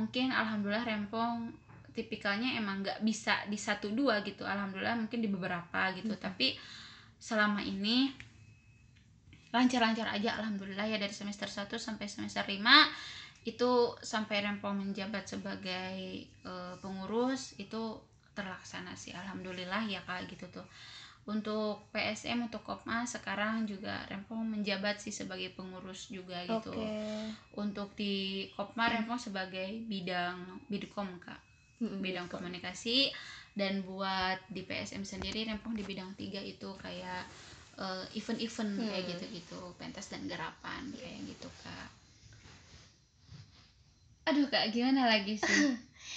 Mungkin 0.00 0.32
alhamdulillah 0.32 0.84
rempong 0.84 1.52
tipikalnya 1.94 2.58
emang 2.58 2.82
nggak 2.82 3.04
bisa 3.04 3.44
di 3.46 3.60
satu 3.60 3.92
dua 3.92 4.24
gitu. 4.24 4.42
Alhamdulillah 4.42 4.96
mungkin 4.96 5.20
di 5.20 5.28
beberapa 5.28 5.92
gitu. 5.94 6.16
Hmm. 6.16 6.22
tapi 6.22 6.56
selama 7.20 7.64
ini 7.64 8.12
lancar-lancar 9.54 10.10
aja 10.10 10.40
alhamdulillah 10.40 10.88
ya. 10.88 10.96
Dari 10.96 11.12
semester 11.12 11.46
1 11.46 11.68
sampai 11.76 12.06
semester 12.08 12.42
5 12.42 12.58
itu 13.44 13.70
sampai 14.00 14.40
rempong 14.40 14.80
menjabat 14.80 15.28
sebagai 15.28 16.24
uh, 16.48 16.80
pengurus 16.80 17.52
itu 17.60 18.00
terlaksana 18.32 18.96
sih. 18.96 19.12
Alhamdulillah 19.12 19.84
ya 19.84 20.00
kak 20.02 20.26
gitu 20.32 20.48
tuh 20.48 20.64
untuk 21.24 21.88
PSM 21.88 22.52
untuk 22.52 22.60
Kopma 22.60 23.08
sekarang 23.08 23.64
juga 23.64 24.04
Rempong 24.12 24.44
menjabat 24.44 25.00
sih 25.00 25.08
sebagai 25.08 25.48
pengurus 25.56 26.12
juga 26.12 26.44
gitu. 26.44 26.76
Okay. 26.76 27.32
Untuk 27.56 27.96
di 27.96 28.44
Kopma 28.52 28.92
Rempong 28.92 29.16
sebagai 29.16 29.80
bidang 29.88 30.60
bidkom 30.68 31.08
kak, 31.24 31.40
mm-hmm. 31.80 32.00
bidang 32.04 32.26
komunikasi 32.28 33.08
dan 33.56 33.80
buat 33.88 34.36
di 34.52 34.68
PSM 34.68 35.08
sendiri 35.08 35.48
Rempong 35.48 35.72
di 35.72 35.84
bidang 35.86 36.12
tiga 36.20 36.44
itu 36.44 36.68
kayak 36.76 37.24
uh, 37.80 38.04
event-event 38.12 38.76
hmm. 38.76 38.88
kayak 38.90 39.04
gitu-gitu, 39.16 39.60
pentas 39.80 40.12
dan 40.12 40.28
garapan 40.28 40.92
kayak 40.92 41.24
gitu 41.24 41.48
kak. 41.64 41.88
Aduh 44.28 44.48
kak 44.52 44.76
gimana 44.76 45.08
lagi 45.08 45.40
sih? 45.40 45.72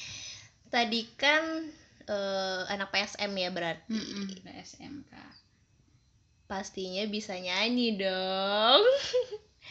Tadi 0.73 1.07
kan 1.15 1.63
uh, 2.09 2.67
anak 2.71 2.89
PSM 2.91 3.31
ya 3.37 3.49
berarti. 3.53 3.91
Mm 3.91 4.03
-mm, 4.03 4.25
PSM 4.43 4.93
kak 5.07 5.47
pastinya 6.47 7.03
bisa 7.11 7.35
nyanyi 7.35 7.99
dong. 7.99 8.83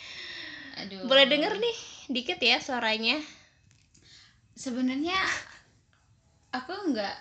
Aduh. 0.85 1.09
Boleh 1.09 1.25
denger 1.25 1.57
nih 1.57 1.77
dikit 2.13 2.37
ya 2.39 2.61
suaranya. 2.61 3.17
Sebenarnya 4.53 5.17
aku 6.53 6.93
nggak 6.93 7.17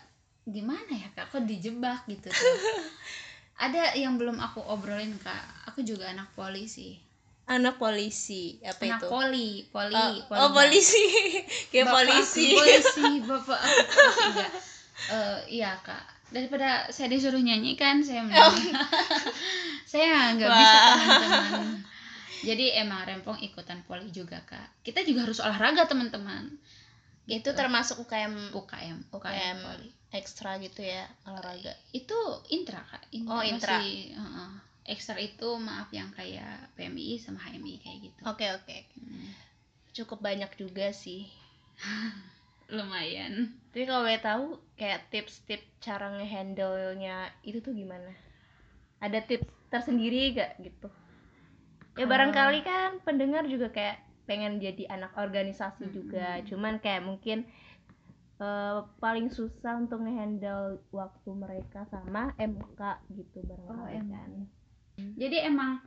gimana 0.52 0.92
ya 0.92 1.08
kak? 1.16 1.32
Aku 1.32 1.48
dijebak 1.48 2.04
gitu 2.12 2.28
tuh? 2.28 2.56
Ada 3.66 3.96
yang 3.96 4.20
belum 4.20 4.44
aku 4.44 4.60
obrolin 4.60 5.16
kak. 5.24 5.72
Aku 5.72 5.82
juga 5.82 6.12
anak 6.12 6.30
polisi 6.36 7.02
anak 7.46 7.78
polisi 7.78 8.58
apa 8.66 8.82
anak 8.90 9.06
itu? 9.06 9.08
poli 9.14 9.50
poli, 9.70 9.94
oh, 9.94 10.18
poli 10.26 10.40
oh 10.42 10.50
polisi. 10.50 11.06
Kayak 11.70 11.94
polisi. 11.94 12.58
polisi 12.58 13.10
bapak 13.22 13.60
aku 13.62 14.22
enggak 14.34 14.52
uh, 15.12 15.40
iya 15.48 15.78
kak. 15.84 16.04
Daripada 16.34 16.90
saya 16.90 17.08
disuruh 17.12 17.40
nyanyi 17.40 17.78
kan 17.78 18.02
saya 18.02 18.26
oh. 18.26 18.56
saya 19.92 20.34
nggak 20.36 20.50
bisa 20.50 20.78
teman-teman. 20.82 21.86
Jadi 22.46 22.66
emang 22.78 23.02
rempong 23.08 23.40
ikutan 23.42 23.82
poli 23.86 24.10
juga 24.12 24.42
kak. 24.44 24.84
Kita 24.86 25.06
juga 25.06 25.30
harus 25.30 25.40
olahraga 25.42 25.86
teman-teman. 25.86 26.52
Itu 27.26 27.54
gitu. 27.54 27.58
termasuk 27.58 28.06
UKM 28.06 28.54
UKM 28.54 29.10
UKM, 29.10 29.18
UKM 29.18 29.58
poli. 29.62 29.90
ekstra 30.14 30.58
gitu 30.62 30.82
ya 30.86 31.06
olahraga? 31.26 31.74
Itu 31.94 32.18
intra 32.54 32.82
kak. 32.86 33.04
Intra 33.14 33.34
oh 33.34 33.42
intra. 33.42 33.78
masih, 33.82 34.14
uh, 34.18 34.22
uh, 34.22 34.52
ekstra 34.86 35.18
itu 35.18 35.50
maaf 35.58 35.90
yang 35.90 36.14
kayak 36.14 36.70
PMI 36.78 37.18
sama 37.18 37.42
HMI 37.42 37.74
kayak 37.82 38.00
gitu. 38.12 38.22
Oke 38.26 38.46
okay, 38.46 38.50
oke. 38.54 38.66
Okay. 38.66 38.80
hmm. 39.02 39.30
cukup 39.96 40.20
banyak 40.20 40.52
juga 40.60 40.92
sih 40.92 41.24
lumayan. 42.72 43.54
Tapi 43.70 43.84
kalau 43.86 44.08
boleh 44.08 44.22
tahu 44.24 44.44
kayak 44.80 45.12
tips-tips 45.12 45.68
cara 45.84 46.10
ngehandle-nya 46.18 47.30
itu 47.46 47.62
tuh 47.62 47.76
gimana? 47.76 48.12
Ada 49.04 49.22
tips 49.26 49.50
tersendiri 49.70 50.34
gak 50.34 50.58
gitu? 50.64 50.90
Ya 51.96 52.06
barangkali 52.08 52.60
kan 52.66 53.00
pendengar 53.08 53.48
juga 53.48 53.72
kayak 53.72 54.04
pengen 54.26 54.58
jadi 54.58 54.90
anak 54.90 55.14
organisasi 55.16 55.86
hmm. 55.86 55.94
juga 55.94 56.42
cuman 56.50 56.82
kayak 56.82 57.06
mungkin 57.06 57.46
uh, 58.42 58.84
paling 59.00 59.30
susah 59.30 59.80
untuk 59.80 60.02
ngehandle 60.02 60.82
waktu 60.90 61.30
mereka 61.32 61.86
sama 61.88 62.34
MK 62.36 62.82
gitu 63.16 63.40
barangkali 63.46 64.00
oh, 64.02 64.06
kan. 64.12 64.30
Jadi 65.16 65.38
emang 65.46 65.80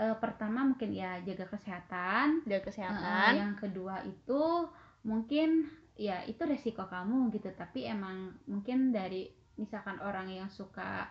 uh, 0.00 0.16
pertama 0.16 0.64
mungkin 0.64 0.94
ya 0.94 1.20
jaga 1.24 1.50
kesehatan. 1.50 2.44
Jaga 2.48 2.62
kesehatan. 2.70 3.30
Uh, 3.34 3.40
yang 3.40 3.54
kedua 3.58 4.00
itu 4.06 4.70
mungkin 5.04 5.68
ya 5.94 6.22
itu 6.26 6.42
resiko 6.44 6.86
kamu 6.86 7.30
gitu. 7.34 7.50
Tapi 7.54 7.86
emang 7.86 8.34
mungkin 8.50 8.90
dari 8.90 9.30
misalkan 9.54 10.02
orang 10.02 10.30
yang 10.30 10.50
suka 10.50 11.06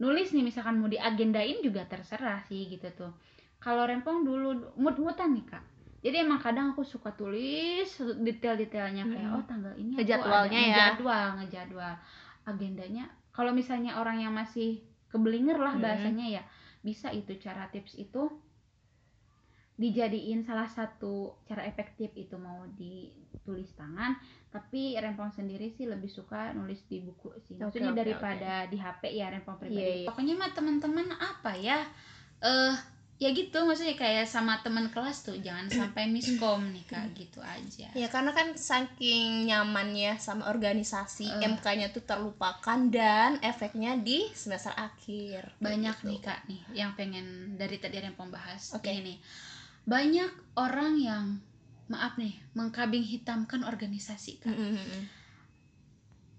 nulis 0.00 0.32
nih 0.32 0.44
misalkan 0.44 0.80
mau 0.80 0.88
diagendain 0.88 1.60
juga 1.60 1.84
terserah 1.84 2.40
sih 2.48 2.68
gitu 2.68 2.88
tuh. 2.96 3.12
Kalau 3.60 3.84
rempong 3.84 4.24
dulu 4.24 4.72
mut-mutan 4.80 5.36
nih 5.36 5.44
kak. 5.44 5.64
Jadi 6.00 6.16
emang 6.24 6.40
kadang 6.40 6.72
aku 6.72 6.80
suka 6.80 7.12
tulis 7.12 7.92
detail-detailnya 8.24 9.04
kayak 9.04 9.28
hmm. 9.28 9.36
oh 9.36 9.44
tanggal 9.44 9.74
ini 9.76 10.00
aku 10.00 10.08
jadwalnya 10.08 10.56
ya. 10.56 10.68
ngejadwal 10.72 11.26
ngejadwal. 11.36 11.94
Agendanya 12.48 13.04
kalau 13.36 13.52
misalnya 13.52 14.00
orang 14.00 14.24
yang 14.24 14.32
masih 14.32 14.80
kebelinger 15.12 15.60
lah 15.60 15.76
hmm. 15.76 15.84
bahasanya 15.84 16.26
ya 16.40 16.42
bisa 16.80 17.12
itu 17.12 17.36
cara 17.36 17.68
tips 17.68 18.00
itu 18.00 18.32
dijadiin 19.80 20.44
salah 20.44 20.68
satu 20.68 21.40
cara 21.48 21.64
efektif 21.64 22.12
itu 22.12 22.36
mau 22.36 22.68
ditulis 22.76 23.72
tangan 23.72 24.12
tapi 24.52 24.92
rempong 25.00 25.32
sendiri 25.32 25.72
sih 25.72 25.88
lebih 25.88 26.12
suka 26.12 26.52
nulis 26.52 26.84
di 26.84 27.00
buku 27.00 27.32
sih 27.48 27.56
maksudnya 27.56 27.96
okay, 27.96 28.00
daripada 28.04 28.52
okay. 28.68 28.70
di 28.70 28.76
HP 28.76 29.02
ya 29.16 29.26
rempong 29.32 29.56
pribadi 29.56 29.80
yeah, 29.80 29.96
yeah. 30.04 30.08
pokoknya 30.12 30.34
mah 30.36 30.52
teman-teman 30.52 31.08
apa 31.16 31.56
ya 31.56 31.80
eh 32.44 32.46
uh, 32.46 32.76
ya 33.20 33.36
gitu 33.36 33.68
maksudnya 33.68 34.00
kayak 34.00 34.24
sama 34.24 34.64
teman 34.64 34.88
kelas 34.88 35.28
tuh 35.28 35.36
jangan 35.40 35.68
sampai 35.80 36.08
miskom 36.08 36.72
nih 36.72 36.84
kak 36.88 37.16
gitu 37.16 37.40
aja 37.44 37.88
ya 37.92 38.08
karena 38.08 38.32
kan 38.32 38.56
saking 38.56 39.48
nyamannya 39.48 40.16
sama 40.16 40.48
organisasi 40.48 41.28
uh, 41.28 41.40
MK-nya 41.56 41.92
tuh 41.92 42.04
terlupakan 42.04 42.80
dan 42.88 43.36
efeknya 43.44 43.96
di 44.00 44.28
semester 44.32 44.72
akhir 44.72 45.56
banyak 45.60 45.96
gitu. 46.00 46.08
nih 46.08 46.18
kak 46.20 46.40
nih 46.48 46.60
yang 46.72 46.96
pengen 46.96 47.56
dari 47.60 47.76
tadi 47.76 48.00
yang 48.00 48.16
bahas 48.32 48.72
okay. 48.72 48.96
ini 48.96 49.14
nih 49.14 49.18
banyak 49.90 50.30
orang 50.54 50.94
yang 51.02 51.24
maaf 51.90 52.14
nih 52.14 52.38
mengkabing 52.54 53.02
hitamkan 53.02 53.66
organisasi 53.66 54.38
kan 54.38 54.54
mm 54.54 54.70
-hmm. 54.78 55.02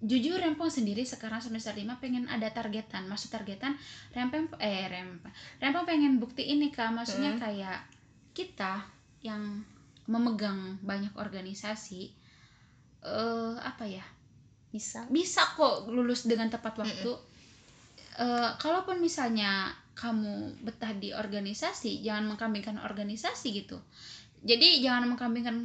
jujur 0.07 0.39
rempong 0.39 0.71
sendiri 0.71 1.03
sekarang 1.03 1.43
semester 1.43 1.75
5 1.75 1.99
pengen 1.99 2.31
ada 2.31 2.47
targetan 2.55 3.11
maksud 3.11 3.35
targetan 3.35 3.75
rempong 4.15 4.47
eh 4.63 4.87
rempong 4.87 5.35
rempong 5.59 5.83
pengen 5.83 6.23
bukti 6.23 6.47
ini 6.47 6.71
kak 6.71 6.95
maksudnya 6.95 7.35
mm. 7.35 7.39
kayak 7.43 7.79
kita 8.31 8.87
yang 9.19 9.67
memegang 10.07 10.79
banyak 10.79 11.11
organisasi 11.19 12.15
eh 13.03 13.11
uh, 13.11 13.59
apa 13.59 13.83
ya 13.83 14.05
bisa 14.71 15.03
bisa 15.11 15.43
kok 15.59 15.91
lulus 15.91 16.23
dengan 16.23 16.47
tepat 16.47 16.79
waktu 16.79 17.11
mm 17.11 17.19
-mm. 17.19 17.29
Uh, 18.11 18.51
kalaupun 18.59 18.99
misalnya 18.99 19.71
kamu 19.91 20.63
betah 20.63 20.95
di 20.95 21.11
organisasi 21.11 22.01
jangan 22.01 22.35
mengkambingkan 22.35 22.79
organisasi 22.79 23.47
gitu. 23.53 23.77
Jadi 24.41 24.81
jangan 24.81 25.05
mengkambingkan 25.13 25.55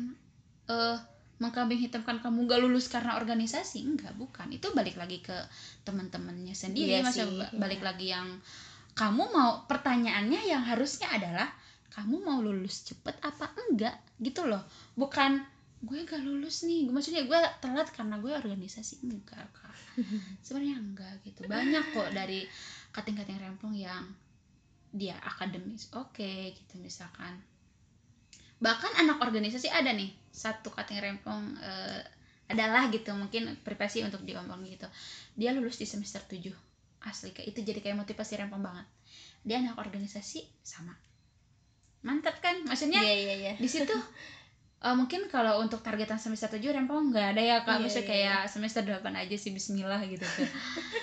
uh, 0.69 0.99
mengkambing 1.37 1.81
hitamkan 1.81 2.21
kamu 2.25 2.49
gak 2.49 2.61
lulus 2.65 2.89
karena 2.89 3.17
organisasi. 3.21 3.85
Enggak 3.85 4.17
bukan. 4.17 4.49
Itu 4.53 4.73
balik 4.73 4.97
lagi 4.97 5.21
ke 5.21 5.37
teman-temannya 5.85 6.57
sendiri 6.57 7.01
iya 7.01 7.05
masa 7.05 7.29
balik 7.57 7.81
iya. 7.85 7.87
lagi 7.87 8.07
yang 8.13 8.29
kamu 8.97 9.29
mau 9.29 9.69
pertanyaannya 9.69 10.49
yang 10.49 10.65
harusnya 10.65 11.13
adalah 11.13 11.49
kamu 11.93 12.25
mau 12.25 12.41
lulus 12.41 12.89
cepet 12.89 13.21
apa 13.21 13.53
enggak? 13.69 13.97
Gitu 14.21 14.45
loh. 14.49 14.65
Bukan 14.97 15.45
gue 15.85 16.09
gak 16.09 16.25
lulus 16.25 16.65
nih. 16.65 16.89
Maksudnya 16.89 17.29
gue 17.29 17.41
telat 17.61 17.89
karena 17.93 18.17
gue 18.17 18.33
organisasi. 18.33 19.05
Enggak 19.05 19.45
kak. 19.53 19.77
Sebenarnya 20.45 20.77
enggak 20.81 21.15
gitu. 21.25 21.45
Banyak 21.45 21.85
kok 21.93 22.09
dari 22.17 22.49
kating-kating 22.97 23.37
rempong 23.37 23.77
yang 23.77 24.09
dia 24.97 25.21
akademis. 25.21 25.93
Oke 25.93 26.25
okay, 26.25 26.41
gitu 26.57 26.81
misalkan. 26.81 27.37
Bahkan 28.57 29.05
anak 29.05 29.21
organisasi 29.21 29.69
ada 29.69 29.93
nih 29.93 30.09
satu 30.33 30.73
kating 30.73 31.05
rempong 31.05 31.61
uh, 31.61 32.01
adalah 32.49 32.89
gitu 32.89 33.13
mungkin 33.13 33.53
privasi 33.61 34.01
untuk 34.01 34.25
diomong 34.25 34.65
gitu. 34.65 34.89
Dia 35.37 35.53
lulus 35.53 35.77
di 35.77 35.85
semester 35.85 36.25
7 36.25 36.49
asli 37.07 37.31
kayak 37.31 37.55
itu 37.55 37.61
jadi 37.63 37.85
kayak 37.85 38.01
motivasi 38.01 38.41
rempong 38.41 38.65
banget. 38.65 38.87
Dia 39.45 39.61
anak 39.61 39.77
organisasi 39.77 40.49
sama. 40.65 40.97
Mantap 42.01 42.41
kan? 42.41 42.65
Maksudnya 42.65 43.05
yeah, 43.05 43.19
yeah, 43.21 43.37
yeah. 43.53 43.57
di 43.61 43.69
situ 43.69 43.93
uh, 44.81 44.95
mungkin 44.97 45.29
kalau 45.29 45.61
untuk 45.61 45.85
targetan 45.85 46.17
semester 46.17 46.49
7 46.49 46.65
rempong 46.73 47.13
nggak 47.13 47.37
ada 47.37 47.43
ya 47.45 47.57
kak. 47.61 47.77
Yeah, 47.77 47.83
maksudnya 47.85 48.07
yeah, 48.09 48.11
kayak 48.11 48.41
yeah. 48.41 48.51
semester 48.51 48.83
8 48.83 49.05
aja 49.13 49.37
sih 49.37 49.51
bismillah 49.53 50.01
gitu 50.09 50.25
tuh 50.25 50.49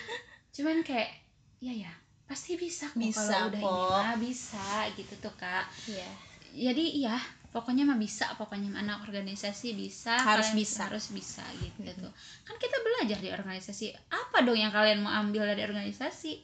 cuman 0.56 0.86
kayak 0.86 1.23
ya 1.64 1.74
ya. 1.88 1.94
Pasti 2.28 2.60
bisa 2.60 2.92
kok 2.92 3.00
bisa 3.00 3.48
kalau 3.48 3.48
udah 3.56 3.62
ini 3.64 3.84
mah 3.96 4.18
bisa 4.20 4.68
gitu 5.00 5.14
tuh 5.24 5.34
kak. 5.40 5.66
Yeah. 5.88 6.14
jadi 6.54 6.86
iya 6.86 7.18
pokoknya 7.50 7.86
mah 7.86 7.98
bisa 7.98 8.30
pokoknya 8.38 8.78
anak 8.78 9.06
organisasi 9.10 9.74
bisa 9.74 10.22
harus 10.22 10.54
bisa. 10.54 10.86
harus 10.86 11.10
bisa 11.16 11.46
gitu 11.64 11.88
hmm. 11.88 12.04
tuh. 12.04 12.12
Kan 12.44 12.60
kita 12.60 12.78
belajar 12.84 13.18
di 13.24 13.30
organisasi. 13.32 13.96
Apa 14.12 14.44
dong 14.44 14.60
yang 14.60 14.76
kalian 14.76 15.00
mau 15.02 15.14
ambil 15.14 15.48
dari 15.48 15.64
organisasi? 15.64 16.44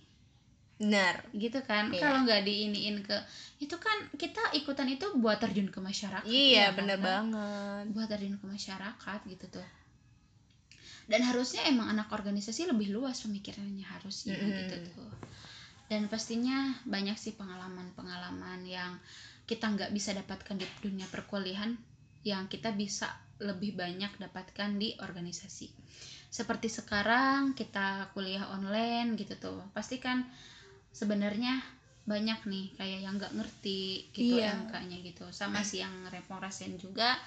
Benar. 0.79 1.27
Gitu 1.35 1.59
kan. 1.67 1.91
Iya. 1.91 1.99
kalau 1.99 2.23
nggak 2.23 2.41
diiniin 2.47 3.03
ke 3.03 3.17
itu 3.59 3.75
kan 3.75 4.07
kita 4.15 4.55
ikutan 4.55 4.87
itu 4.87 5.11
buat 5.19 5.35
terjun 5.35 5.67
ke 5.67 5.83
masyarakat 5.83 6.23
iya 6.23 6.71
ya 6.71 6.71
kan, 6.71 6.77
bener 6.79 6.97
Kak? 6.97 7.05
banget. 7.05 7.83
Buat 7.91 8.07
terjun 8.15 8.35
ke 8.39 8.45
masyarakat 8.47 9.19
gitu 9.27 9.45
tuh 9.51 9.67
dan 11.09 11.25
harusnya 11.25 11.65
emang 11.65 11.89
anak 11.89 12.13
organisasi 12.13 12.69
lebih 12.69 12.93
luas 12.93 13.25
pemikirannya 13.25 13.81
harusnya 13.81 14.37
Mm-mm. 14.37 14.53
gitu 14.61 14.75
tuh. 14.93 15.09
Dan 15.89 16.05
pastinya 16.05 16.77
banyak 16.85 17.17
sih 17.17 17.33
pengalaman-pengalaman 17.33 18.61
yang 18.61 19.01
kita 19.49 19.65
nggak 19.73 19.89
bisa 19.89 20.13
dapatkan 20.13 20.61
di 20.61 20.69
dunia 20.85 21.09
perkuliahan 21.09 21.73
yang 22.21 22.45
kita 22.45 22.69
bisa 22.77 23.09
lebih 23.41 23.73
banyak 23.73 24.21
dapatkan 24.21 24.77
di 24.77 24.93
organisasi. 25.01 25.73
Seperti 26.29 26.69
sekarang 26.69 27.57
kita 27.57 28.13
kuliah 28.13 28.45
online 28.53 29.17
gitu 29.17 29.33
tuh. 29.41 29.65
Pasti 29.73 29.97
kan 29.97 30.21
sebenarnya 30.93 31.57
banyak 32.05 32.45
nih 32.45 32.65
kayak 32.77 32.99
yang 33.01 33.17
nggak 33.17 33.33
ngerti 33.33 34.13
gitu 34.13 34.37
Iya. 34.37 34.69
MK-nya 34.69 34.97
gitu. 35.01 35.25
Sama 35.33 35.65
sih 35.65 35.81
yang 35.81 36.05
rasain 36.37 36.77
juga 36.77 37.17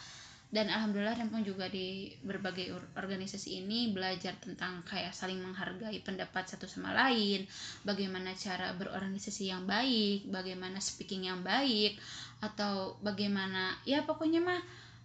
dan 0.53 0.69
alhamdulillah 0.69 1.17
Rempong 1.17 1.49
juga 1.49 1.65
di 1.73 2.13
berbagai 2.21 2.77
or- 2.77 2.91
organisasi 3.01 3.65
ini 3.65 3.89
belajar 3.97 4.37
tentang 4.37 4.85
kayak 4.85 5.17
saling 5.17 5.41
menghargai 5.41 5.97
pendapat 6.05 6.45
satu 6.45 6.69
sama 6.69 6.93
lain 6.93 7.49
bagaimana 7.89 8.37
cara 8.37 8.77
berorganisasi 8.77 9.49
yang 9.49 9.65
baik 9.65 10.29
bagaimana 10.29 10.77
speaking 10.77 11.25
yang 11.25 11.41
baik 11.41 11.97
atau 12.45 13.01
bagaimana 13.01 13.81
ya 13.89 14.05
pokoknya 14.05 14.45
mah 14.45 14.61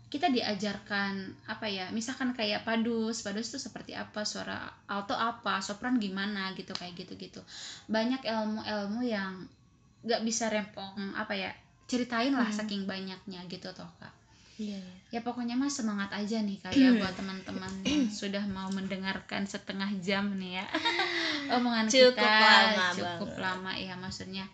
kita 0.08 0.32
diajarkan 0.32 1.36
apa 1.52 1.68
ya 1.68 1.92
misalkan 1.96 2.36
kayak 2.36 2.64
padus 2.64 3.24
padus 3.24 3.52
itu 3.52 3.60
seperti 3.60 3.92
apa 3.96 4.24
suara 4.28 4.68
alto 4.88 5.16
apa 5.16 5.60
sopran 5.64 6.00
gimana 6.00 6.52
gitu 6.56 6.72
kayak 6.76 6.96
gitu 6.96 7.16
gitu 7.16 7.42
banyak 7.88 8.20
ilmu-ilmu 8.24 9.04
yang 9.04 9.48
nggak 10.04 10.24
bisa 10.24 10.48
rempong 10.52 11.16
apa 11.16 11.36
ya 11.36 11.52
ceritain 11.88 12.36
lah 12.36 12.48
Hmm. 12.48 12.56
saking 12.56 12.84
banyaknya 12.88 13.44
gitu 13.48 13.72
toh 13.72 13.88
kak 14.00 14.27
iya 14.58 14.82
ya 15.08 15.22
pokoknya 15.22 15.54
mah 15.54 15.70
semangat 15.70 16.12
aja 16.12 16.42
nih 16.42 16.58
kayak 16.60 16.98
buat 16.98 17.14
teman-teman 17.14 17.72
yang 17.86 18.10
sudah 18.22 18.44
mau 18.46 18.68
mendengarkan 18.70 19.46
setengah 19.46 19.88
jam 20.02 20.34
nih 20.36 20.60
ya. 20.60 20.66
Omongan 21.56 21.88
Cukup 21.88 22.18
kita 22.18 22.28
lama 22.28 22.86
cukup 22.92 23.30
banget. 23.30 23.40
lama 23.40 23.72
ya 23.74 23.94
maksudnya. 23.96 24.46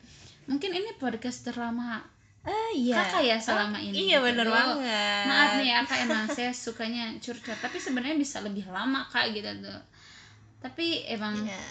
Mungkin 0.46 0.72
ini 0.72 0.92
podcast 1.00 1.42
terlama 1.44 2.04
ah 2.44 2.70
iya. 2.76 3.00
Kakak 3.00 3.24
ya 3.24 3.38
selama 3.40 3.80
ini 3.80 4.12
iya 4.12 4.20
gitu. 4.20 4.28
bener 4.28 4.48
banget. 4.52 4.76
maaf 5.24 5.52
nih 5.58 5.68
ya 5.72 5.80
kak 5.82 6.00
emang 6.04 6.24
saya 6.36 6.52
sukanya 6.52 7.16
curcol 7.18 7.56
tapi 7.56 7.80
sebenarnya 7.80 8.20
bisa 8.20 8.44
lebih 8.44 8.68
lama 8.68 9.08
kak 9.08 9.32
gitu 9.32 9.48
tuh. 9.64 9.82
Tapi 10.60 11.08
emang 11.08 11.40
Iya. 11.40 11.64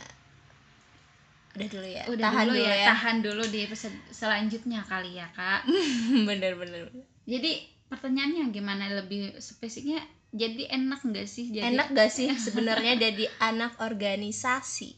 udah 1.53 1.69
dulu 1.69 1.85
ya. 1.87 2.03
Udah 2.09 2.25
tahan 2.33 2.47
dulu, 2.49 2.57
ya, 2.65 2.73
ya, 2.75 2.87
tahan 2.97 3.17
dulu 3.21 3.43
di 3.47 3.59
episode 3.63 3.93
selanjutnya 4.09 4.81
kali 4.83 5.21
ya 5.21 5.29
kak. 5.37 5.69
Bener 6.29 6.57
bener. 6.57 6.89
Jadi 7.29 7.72
pertanyaannya 7.93 8.49
gimana 8.49 8.89
lebih 8.89 9.37
spesifiknya? 9.37 10.01
Jadi 10.33 10.65
enak 10.73 11.05
nggak 11.05 11.29
sih 11.29 11.53
jadi? 11.53 11.77
Enak 11.77 11.93
gak 11.93 12.09
sih 12.09 12.33
sebenarnya 12.49 12.97
jadi 12.97 13.29
anak 13.45 13.77
organisasi? 13.85 14.97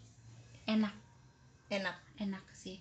Enak. 0.70 0.94
Enak. 1.74 1.96
Enak 2.22 2.46
sih. 2.54 2.78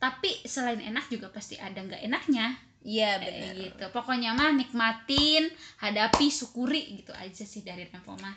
Tapi 0.00 0.32
selain 0.48 0.80
enak 0.80 1.12
juga 1.12 1.28
pasti 1.28 1.60
ada 1.60 1.76
nggak 1.76 2.00
enaknya. 2.00 2.56
Iya 2.82 3.20
Eh, 3.20 3.22
bener 3.22 3.52
gitu. 3.54 3.84
Pokoknya 3.92 4.34
mah 4.34 4.56
nikmatin 4.56 5.52
hadapi 5.84 6.32
syukuri 6.32 7.04
gitu 7.04 7.12
aja 7.12 7.44
sih 7.44 7.60
dari 7.60 7.86
mah. 7.92 8.34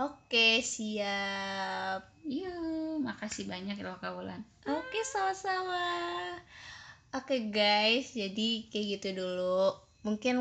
Oke 0.00 0.64
siap. 0.64 2.02
Iya 2.24 2.56
makasih 3.04 3.46
banyak 3.46 3.78
loh 3.84 4.00
kaulan 4.00 4.40
oke 4.64 5.00
sama-sama. 5.04 5.84
Oke 7.14 7.52
guys 7.52 8.16
jadi 8.16 8.66
kayak 8.72 8.86
gitu 8.98 9.08
dulu 9.22 9.70
mungkin 10.04 10.36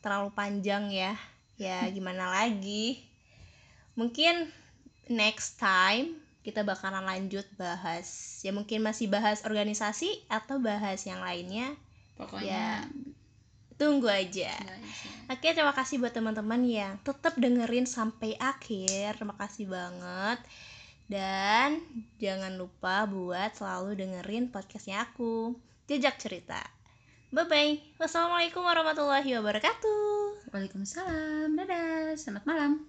terlalu 0.00 0.32
panjang 0.34 0.90
ya 0.90 1.14
ya 1.60 1.86
gimana 1.96 2.32
lagi 2.32 3.04
mungkin 3.94 4.50
next 5.06 5.60
time 5.60 6.18
kita 6.44 6.60
bakalan 6.66 7.06
lanjut 7.06 7.46
bahas 7.56 8.40
ya 8.42 8.50
mungkin 8.50 8.84
masih 8.84 9.08
bahas 9.08 9.44
organisasi 9.46 10.26
atau 10.28 10.58
bahas 10.60 11.04
yang 11.06 11.22
lainnya 11.22 11.72
pokoknya 12.18 12.90
tunggu 13.74 14.06
aja 14.06 14.54
nggak 14.54 14.80
aja. 14.80 15.02
Oke, 15.34 15.50
terima 15.50 15.74
kasih 15.74 15.98
buat 15.98 16.14
teman-teman 16.14 16.62
yang 16.62 16.94
tetap 17.02 17.34
dengerin 17.34 17.88
sampai 17.88 18.38
akhir. 18.38 19.18
Terima 19.18 19.34
kasih 19.34 19.66
banget. 19.66 20.38
Dan 21.10 21.82
jangan 22.22 22.54
lupa 22.54 23.04
buat 23.04 23.52
selalu 23.52 23.98
dengerin 23.98 24.48
podcastnya 24.48 25.04
aku, 25.04 25.58
Jejak 25.90 26.16
Cerita. 26.22 26.62
Bye-bye. 27.34 27.98
Wassalamualaikum 27.98 28.62
warahmatullahi 28.62 29.26
wabarakatuh. 29.42 30.54
Waalaikumsalam 30.54 31.58
dadah 31.58 32.14
selamat 32.14 32.46
malam 32.46 32.86